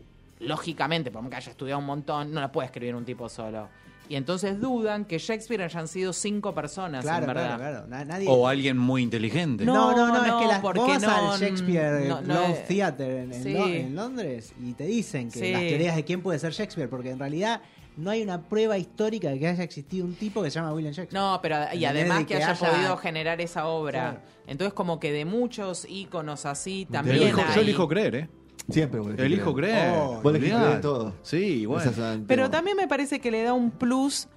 lógicamente, 0.40 1.10
por 1.10 1.22
más 1.22 1.30
que 1.30 1.36
haya 1.36 1.50
estudiado 1.50 1.78
un 1.80 1.86
montón, 1.86 2.32
no 2.32 2.40
la 2.40 2.50
puede 2.50 2.66
escribir 2.66 2.94
un 2.94 3.04
tipo 3.04 3.28
solo. 3.28 3.68
Y 4.08 4.16
entonces 4.16 4.58
dudan 4.60 5.04
que 5.04 5.18
Shakespeare 5.18 5.62
hayan 5.62 5.86
sido 5.86 6.12
cinco 6.12 6.54
personas, 6.54 7.02
Claro, 7.02 7.24
en 7.24 7.26
verdad. 7.26 7.56
claro, 7.56 7.58
claro. 7.58 7.86
Na- 7.88 8.04
Nadie... 8.04 8.26
O 8.28 8.48
alguien 8.48 8.78
muy 8.78 9.02
inteligente. 9.02 9.64
No, 9.66 9.74
No, 9.92 9.96
no, 9.96 10.06
no, 10.08 10.24
es 10.24 10.32
que 10.42 10.46
las, 10.46 10.60
porque 10.60 10.80
vos 10.80 11.02
no, 11.02 11.32
al 11.32 11.38
Shakespeare 11.40 12.08
no, 12.08 12.20
no 12.22 12.22
Globe 12.22 12.52
es- 12.52 12.66
Theater 12.68 13.10
en, 13.10 13.34
Sí. 13.34 13.88
Londres 13.92 14.54
y 14.62 14.72
te 14.72 14.84
dicen 14.84 15.30
que 15.30 15.38
Sí. 15.40 15.52
las 15.52 15.60
teorías 15.60 15.96
de 15.96 16.04
quién 16.04 16.22
puede 16.22 16.38
ser 16.38 16.52
Shakespeare, 16.52 16.88
porque 16.88 17.10
en 17.10 17.18
realidad 17.18 17.60
no 17.98 18.10
hay 18.10 18.22
una 18.22 18.40
prueba 18.48 18.78
histórica 18.78 19.28
de 19.28 19.38
que 19.40 19.48
haya 19.48 19.62
existido 19.64 20.06
un 20.06 20.14
tipo 20.14 20.42
que 20.42 20.50
se 20.50 20.54
llama 20.58 20.72
William 20.72 20.92
Shakespeare. 20.94 21.20
No, 21.22 21.40
pero 21.42 21.56
y 21.74 21.84
además 21.84 22.18
De 22.20 22.24
que, 22.26 22.36
que 22.38 22.42
haya, 22.44 22.52
haya- 22.52 22.70
podido 22.72 22.96
generar 22.96 23.40
esa 23.40 23.66
obra. 23.66 24.00
Claro. 24.12 24.20
Entonces 24.46 24.72
como 24.72 24.98
que 25.00 25.12
de 25.12 25.24
muchos 25.26 25.84
íconos 25.88 26.46
así 26.46 26.84
Yo 26.86 26.92
también 26.92 27.16
elijo, 27.22 27.40
yo 27.40 27.46
hay. 27.52 27.60
elijo 27.60 27.88
creer, 27.88 28.14
¿eh? 28.14 28.28
Siempre 28.68 29.00
vos 29.00 29.08
elegís 29.08 29.24
Elijo 29.26 29.54
creer. 29.54 29.74
creer. 29.78 29.94
Oh, 29.96 30.20
Vos 30.22 30.34
elegís 30.34 30.48
Olvidate. 30.52 30.66
creer 30.66 30.80
todo. 30.82 31.14
Sí, 31.22 31.66
bueno. 31.66 31.90
Pero 32.26 32.50
también 32.50 32.76
me 32.76 32.86
parece 32.88 33.18
que 33.20 33.30
le 33.30 33.42
da 33.42 33.52
un 33.54 33.70
plus 33.70 34.28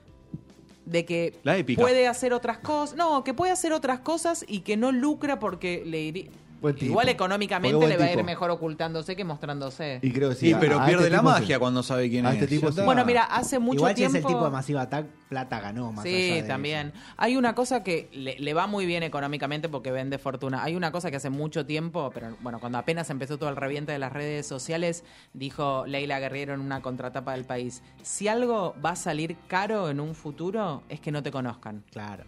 de 0.85 1.05
que 1.05 1.37
La 1.43 1.57
épica. 1.57 1.81
puede 1.81 2.07
hacer 2.07 2.33
otras 2.33 2.57
cosas. 2.59 2.95
No, 2.97 3.23
que 3.23 3.33
puede 3.33 3.51
hacer 3.51 3.73
otras 3.73 3.99
cosas 3.99 4.45
y 4.47 4.61
que 4.61 4.77
no 4.77 4.91
lucra 4.91 5.39
porque 5.39 5.83
le 5.85 5.99
irí- 6.01 6.29
Buen 6.61 6.75
tipo. 6.75 6.85
igual 6.91 7.09
económicamente 7.09 7.73
Porque 7.75 7.87
le 7.89 7.95
buen 7.95 8.05
va 8.05 8.09
a 8.09 8.11
ir 8.11 8.17
tipo. 8.17 8.25
mejor 8.25 8.51
ocultándose 8.51 9.15
que 9.15 9.23
mostrándose. 9.23 9.99
Y 10.01 10.11
creo 10.11 10.29
que 10.29 10.35
sí. 10.35 10.47
Sí, 10.47 10.53
a- 10.53 10.59
pero 10.59 10.79
a 10.79 10.85
pierde 10.85 11.03
este 11.05 11.09
la 11.11 11.17
tipo 11.19 11.29
magia 11.31 11.55
sí. 11.55 11.59
cuando 11.59 11.81
sabe 11.83 12.09
quién 12.09 12.25
A 12.25 12.29
es. 12.29 12.35
este 12.35 12.47
tipo 12.47 12.61
Ya 12.61 12.67
sí. 12.67 12.73
está. 12.73 12.85
Bueno, 12.85 13.03
mira, 13.05 13.23
hace 13.23 13.57
mucho 13.59 13.77
Igual 13.77 13.91
si 13.91 13.95
tiempo. 13.95 14.17
es 14.17 14.23
el 14.23 14.27
tipo 14.27 14.45
de 14.45 14.51
Massive 14.51 14.79
Attack, 14.79 15.05
plata 15.27 15.59
ganó 15.59 15.91
más 15.91 16.05
allá 16.05 16.15
Sí, 16.15 16.31
de 16.33 16.43
también. 16.43 16.93
Hay 17.17 17.35
una 17.35 17.55
cosa 17.55 17.83
que 17.83 18.09
le, 18.13 18.37
le 18.39 18.53
va 18.53 18.67
muy 18.67 18.85
bien 18.85 19.01
económicamente 19.03 19.69
porque 19.69 19.91
vende 19.91 20.17
fortuna. 20.19 20.63
Hay 20.63 20.75
una 20.75 20.91
cosa 20.91 21.09
que 21.09 21.17
hace 21.17 21.29
mucho 21.31 21.65
tiempo, 21.65 22.11
pero 22.13 22.37
bueno, 22.41 22.59
cuando 22.59 22.77
apenas 22.77 23.09
empezó 23.09 23.37
todo 23.39 23.49
el 23.49 23.55
reviente 23.55 23.91
de 23.91 23.99
las 23.99 24.13
redes 24.13 24.45
sociales, 24.45 25.03
dijo 25.33 25.85
Leila 25.87 26.19
Guerriero 26.19 26.53
en 26.53 26.59
una 26.61 26.81
contratapa 26.81 27.31
del 27.33 27.45
país, 27.45 27.81
si 28.03 28.27
algo 28.27 28.75
va 28.85 28.91
a 28.91 28.95
salir 28.95 29.35
caro 29.47 29.89
en 29.89 29.99
un 29.99 30.13
futuro 30.15 30.83
es 30.89 30.99
que 30.99 31.11
no 31.11 31.23
te 31.23 31.31
conozcan. 31.31 31.77
eso. 31.77 31.93
Claro. 31.93 32.23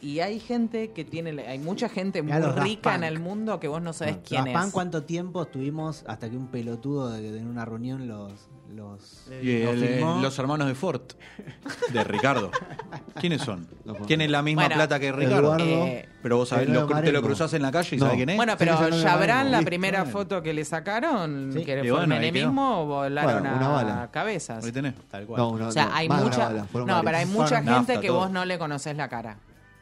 Y 0.00 0.20
hay 0.20 0.38
gente 0.38 0.92
que 0.92 1.04
tiene, 1.04 1.46
hay 1.46 1.58
mucha 1.58 1.88
gente 1.88 2.22
muy 2.22 2.40
rica 2.40 2.94
en 2.94 3.02
el 3.04 3.18
mundo 3.18 3.58
que 3.58 3.66
vos 3.68 3.82
no 3.82 3.92
sabés 3.92 4.18
quién 4.26 4.46
es. 4.46 4.56
Punk, 4.56 4.70
¿cuánto 4.72 5.02
tiempo 5.02 5.42
estuvimos 5.42 6.04
hasta 6.06 6.30
que 6.30 6.36
un 6.36 6.46
pelotudo 6.48 7.10
de, 7.10 7.32
de 7.32 7.38
en 7.40 7.48
una 7.48 7.64
reunión 7.64 8.06
los, 8.06 8.32
los, 8.72 9.26
Y 9.42 9.64
los 9.64 9.74
el- 9.74 9.88
filmó? 9.96 10.20
los 10.22 10.38
hermanos 10.38 10.68
de 10.68 10.74
Ford, 10.76 11.00
de 11.92 12.04
Ricardo. 12.04 12.50
¿Quiénes 13.20 13.42
son? 13.42 13.66
Tienen 14.06 14.30
la 14.30 14.40
misma 14.42 14.62
Bueno, 14.62 14.76
plata 14.76 15.00
que 15.00 15.10
Ricardo. 15.10 15.38
Eduardo. 15.56 15.64
Eh, 15.64 16.08
Pero 16.22 16.36
vos 16.36 16.48
sabés, 16.48 16.68
lo- 16.68 16.86
te 16.86 17.10
lo 17.12 17.20
cruzás 17.22 17.52
en 17.54 17.62
la 17.62 17.72
calle 17.72 17.96
y 17.96 17.98
No. 17.98 18.04
sabés 18.06 18.16
quién 18.18 18.28
es. 18.30 18.36
Bueno, 18.36 18.54
pero 18.56 18.90
Yabrán, 18.90 19.50
la 19.50 19.62
primera 19.62 20.04
foto 20.04 20.40
que 20.42 20.54
le 20.54 20.64
sacaron, 20.64 21.50
Sí. 21.52 21.64
que 21.64 21.80
fue 21.80 21.90
bueno, 21.90 22.06
quedó. 22.06 22.06
menemismo, 22.20 22.86
volaron 22.86 23.42
Bueno, 23.42 23.56
una 23.56 23.66
a 23.66 23.70
bala. 23.70 24.08
cabezas. 24.12 24.64
Ahí 24.64 24.70
tenés. 24.70 24.94
Tal 25.10 25.26
cual. 25.26 25.40
No, 25.42 25.58
no, 25.58 25.68
O 25.68 25.72
sea, 25.72 25.86
no, 25.86 25.94
hay 25.94 26.06
una 26.06 26.16
mucha. 26.22 26.50
No, 26.72 27.02
pero 27.02 27.16
hay 27.16 27.26
mucha 27.26 27.62
gente 27.64 27.98
que 28.00 28.10
vos 28.10 28.30
no 28.30 28.44
le 28.44 28.58
conoces 28.60 28.96
la 28.96 29.08
cara. 29.08 29.38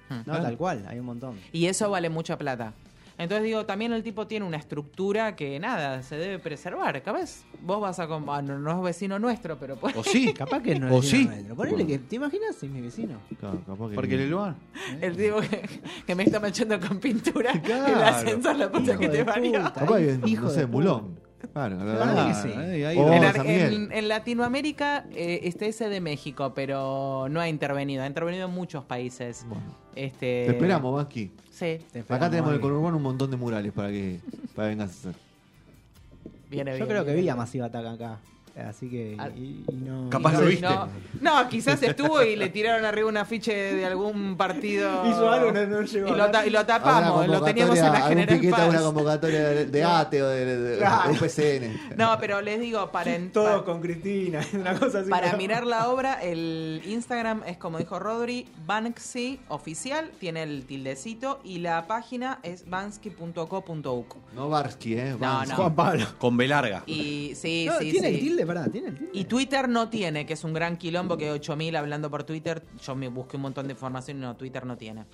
No, 0.08 0.40
tal 0.40 0.56
cual, 0.56 0.84
hay 0.88 0.98
un 0.98 1.06
montón. 1.06 1.36
Y 1.52 1.66
eso 1.66 1.90
vale 1.90 2.08
mucha 2.08 2.36
plata. 2.38 2.72
Entonces 3.18 3.44
digo, 3.44 3.64
también 3.64 3.94
el 3.94 4.02
tipo 4.02 4.26
tiene 4.26 4.44
una 4.44 4.58
estructura 4.58 5.36
que 5.36 5.58
nada, 5.58 6.02
se 6.02 6.16
debe 6.16 6.38
preservar. 6.38 7.02
Capaz 7.02 7.44
vos 7.62 7.80
vas 7.80 7.98
a. 7.98 8.02
ah, 8.02 8.42
no, 8.42 8.58
no 8.58 8.70
es 8.78 8.82
vecino 8.84 9.18
nuestro, 9.18 9.58
pero 9.58 9.76
pues. 9.76 9.96
¿O 9.96 10.04
sí? 10.04 10.34
Capaz 10.34 10.60
que 10.60 10.78
no 10.78 10.88
¿O 10.94 10.98
es 10.98 11.08
sí? 11.08 11.16
vecino 11.24 11.32
nuestro. 11.34 11.56
Ponele 11.56 11.86
que, 11.86 11.98
¿te 11.98 12.16
imaginas 12.16 12.56
si 12.56 12.66
es 12.66 12.72
mi 12.72 12.82
vecino? 12.82 13.18
Claro, 13.40 13.62
capaz 13.66 13.88
que- 13.88 13.94
Porque 13.94 14.14
el 14.16 14.28
lugar. 14.30 14.54
El 15.00 15.16
tipo 15.16 15.40
que, 15.40 15.62
que 16.06 16.14
me 16.14 16.24
está 16.24 16.40
manchando 16.40 16.78
con 16.78 16.98
pintura. 17.00 17.52
Claro. 17.62 17.86
El 17.96 18.02
ascensor, 18.04 18.56
la 18.56 18.70
puta 18.70 18.90
Hijo 18.92 19.00
que 19.00 19.08
de 19.08 19.18
te 19.18 19.24
parió. 19.24 19.52
Capaz 19.74 19.96
que, 19.96 20.20
Hijo 20.26 20.42
no 20.42 20.48
de 20.50 20.54
sé. 20.54 20.66
Mulón. 20.66 21.18
Claro, 21.52 21.76
la 21.76 21.84
Claro 21.84 21.98
verdad. 22.14 22.42
que 22.42 22.48
sí. 22.48 22.58
ahí- 22.58 22.84
ahí 22.84 22.96
Oh, 22.98 23.12
En, 23.12 23.46
Miguel. 23.88 24.08
Latinoamérica 24.08 25.04
eh, 25.12 25.40
está 25.44 25.66
ese 25.66 25.88
de 25.88 26.00
México, 26.00 26.52
pero 26.54 27.26
no 27.30 27.40
ha 27.40 27.48
intervenido. 27.48 28.02
Ha 28.02 28.06
intervenido 28.06 28.46
en 28.48 28.54
muchos 28.54 28.84
países. 28.84 29.44
Bueno, 29.48 29.64
Este, 29.94 30.44
te 30.46 30.50
esperamos, 30.50 30.94
Vasqui. 30.94 31.30
Sí, 31.50 31.58
Te 31.58 31.74
Acá 31.76 31.98
esperamos, 32.00 32.30
tenemos 32.30 32.50
en 32.50 32.54
el 32.56 32.60
conurbano 32.60 32.96
un 32.98 33.02
montón 33.02 33.30
de 33.30 33.36
murales 33.36 33.72
para 33.72 33.88
que, 33.88 34.20
para 34.54 34.68
que 34.68 34.74
vengas 34.74 34.90
a 34.90 34.92
hacer. 34.92 35.14
viene 36.50 36.70
bien. 36.72 36.82
Yo 36.82 36.88
creo 36.88 37.04
que 37.04 37.10
viene 37.12 37.22
vi 37.22 37.28
a 37.28 37.32
bien. 37.34 37.38
Massive 37.38 37.64
Attack 37.64 37.86
acá. 37.86 38.18
Así 38.56 38.88
que. 38.88 39.16
Ah. 39.18 39.28
Y, 39.36 39.64
y 39.70 39.74
no. 39.84 40.08
Capaz 40.08 40.32
y 40.32 40.36
lo 40.40 40.46
viste. 40.46 40.66
No, 40.66 40.88
no, 41.20 41.48
quizás 41.48 41.82
estuvo 41.82 42.22
y 42.22 42.36
le 42.36 42.48
tiraron 42.48 42.84
arriba 42.86 43.08
un 43.08 43.16
afiche 43.18 43.52
de 43.54 43.84
algún 43.84 44.36
partido. 44.36 45.06
Hizo 45.06 45.30
algo, 45.30 45.52
no- 45.52 45.66
no 45.66 45.82
llegó 45.82 46.08
y, 46.08 46.20
a 46.20 46.26
lo, 46.28 46.46
y 46.46 46.50
lo 46.50 46.64
tapamos, 46.64 47.28
lo 47.28 47.42
teníamos 47.42 47.76
en 47.78 47.84
la 47.92 48.00
General 48.08 48.34
a 48.40 48.48
una 48.48 48.72
Paz. 48.72 48.82
convocatoria 48.82 49.48
de, 49.48 49.66
de 49.66 49.84
ATE 49.84 50.22
o 50.22 50.28
de, 50.28 50.44
de- 50.46 50.58
de 50.58 50.78
Claro. 50.78 51.12
UPCN. 51.12 51.96
No, 51.98 52.16
pero 52.18 52.40
les 52.40 52.58
digo, 52.60 52.90
para, 52.90 53.14
en- 53.14 53.30
Todos 53.30 53.50
para, 53.50 53.64
con 53.64 53.80
Cristina, 53.82 54.40
una 54.54 54.78
cosa 54.78 55.00
así. 55.00 55.10
para 55.10 55.36
mirar 55.36 55.66
la 55.66 55.88
obra, 55.90 56.14
el 56.22 56.80
Instagram 56.86 57.42
es 57.46 57.58
como 57.58 57.76
dijo 57.78 57.98
Rodri, 57.98 58.46
Banksy 58.66 59.38
oficial, 59.48 60.10
tiene 60.18 60.42
el 60.44 60.64
tildecito 60.64 61.40
y 61.44 61.58
la 61.58 61.86
página 61.86 62.38
es 62.42 62.68
bansky.co.uk. 62.70 64.16
No 64.34 64.48
Barsky, 64.48 64.94
¿eh? 64.94 65.14
Bansky. 65.18 65.50
no. 65.50 65.56
Juan 65.56 65.74
Pablo. 65.74 66.06
Con 66.18 66.36
B 66.36 66.48
larga. 66.48 66.82
Y 66.86 67.32
sí, 67.34 67.66
No, 67.68 67.78
sí, 67.78 67.90
¿Tiene 67.90 68.08
sí. 68.08 68.14
el 68.14 68.20
tilde? 68.20 68.45
Pará, 68.46 68.66
¿tiene 68.68 68.88
el 68.88 68.94
tilde? 68.98 69.10
Y 69.12 69.24
Twitter 69.24 69.68
no 69.68 69.88
tiene, 69.88 70.24
que 70.26 70.34
es 70.34 70.44
un 70.44 70.52
gran 70.52 70.76
quilombo 70.76 71.16
que 71.16 71.30
8000 71.30 71.76
hablando 71.76 72.10
por 72.10 72.24
Twitter. 72.24 72.62
Yo 72.84 72.94
me 72.94 73.08
busqué 73.08 73.36
un 73.36 73.42
montón 73.42 73.66
de 73.66 73.72
información 73.74 74.18
y 74.18 74.20
no, 74.20 74.36
Twitter 74.36 74.64
no 74.66 74.76
tiene. 74.76 75.04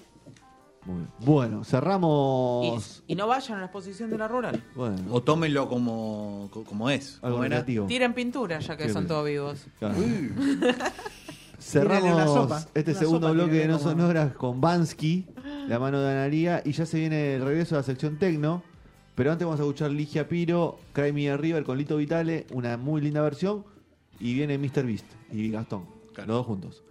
Muy 0.85 0.97
bien. 0.97 1.09
Bueno, 1.21 1.63
cerramos. 1.65 3.05
y 3.07 3.15
no 3.15 3.29
vayan 3.29 3.59
a 3.59 3.61
la 3.61 3.67
exposición 3.67 4.11
de 4.11 4.19
la 4.19 4.27
rural. 4.27 4.63
Bueno, 4.75 4.97
O 5.13 5.23
tómenlo 5.23 5.69
como, 5.69 6.49
co- 6.53 6.65
como 6.65 6.91
es. 6.91 7.19
algo 7.23 7.37
¿Cómo 7.37 7.45
era? 7.45 7.57
negativo. 7.57 7.87
Tiren 7.87 8.15
pintura 8.15 8.59
ya 8.59 8.77
que 8.77 8.85
Qué 8.87 8.93
son 8.93 9.03
bien. 9.03 9.09
todos 9.09 9.27
vivos. 9.27 9.67
Claro. 9.79 9.95
Cerramos 11.59 12.13
una 12.13 12.27
sopa, 12.27 12.67
este 12.75 12.91
una 12.91 12.99
segundo 13.01 13.29
sopa, 13.29 13.33
bloque 13.35 13.53
de 13.59 13.69
No 13.69 13.79
como- 13.79 13.91
Sonoras 13.91 14.33
con 14.35 14.61
Bansky, 14.61 15.27
la 15.69 15.79
mano 15.79 16.01
de 16.01 16.11
Analía, 16.11 16.61
y 16.65 16.73
ya 16.73 16.85
se 16.87 16.99
viene 16.99 17.37
el 17.37 17.45
regreso 17.45 17.77
a 17.77 17.79
la 17.79 17.85
sección 17.85 18.19
Tecno. 18.19 18.65
Pero 19.23 19.31
antes 19.31 19.47
vamos 19.47 19.61
a 19.61 19.63
escuchar 19.63 19.93
Ligia 19.93 20.27
Piro, 20.27 20.81
Cry 20.93 21.13
Me 21.13 21.37
River 21.37 21.63
con 21.63 21.79
Lito 21.79 21.97
Vitale, 21.97 22.45
una 22.51 22.77
muy 22.77 23.01
linda 23.01 23.23
versión, 23.23 23.65
y 24.19 24.35
viene 24.35 24.59
Mr. 24.59 24.85
Beast 24.85 25.05
y 25.31 25.49
Gastón, 25.49 25.85
Claro. 26.13 26.27
los 26.27 26.37
dos 26.39 26.47
juntos. 26.47 26.83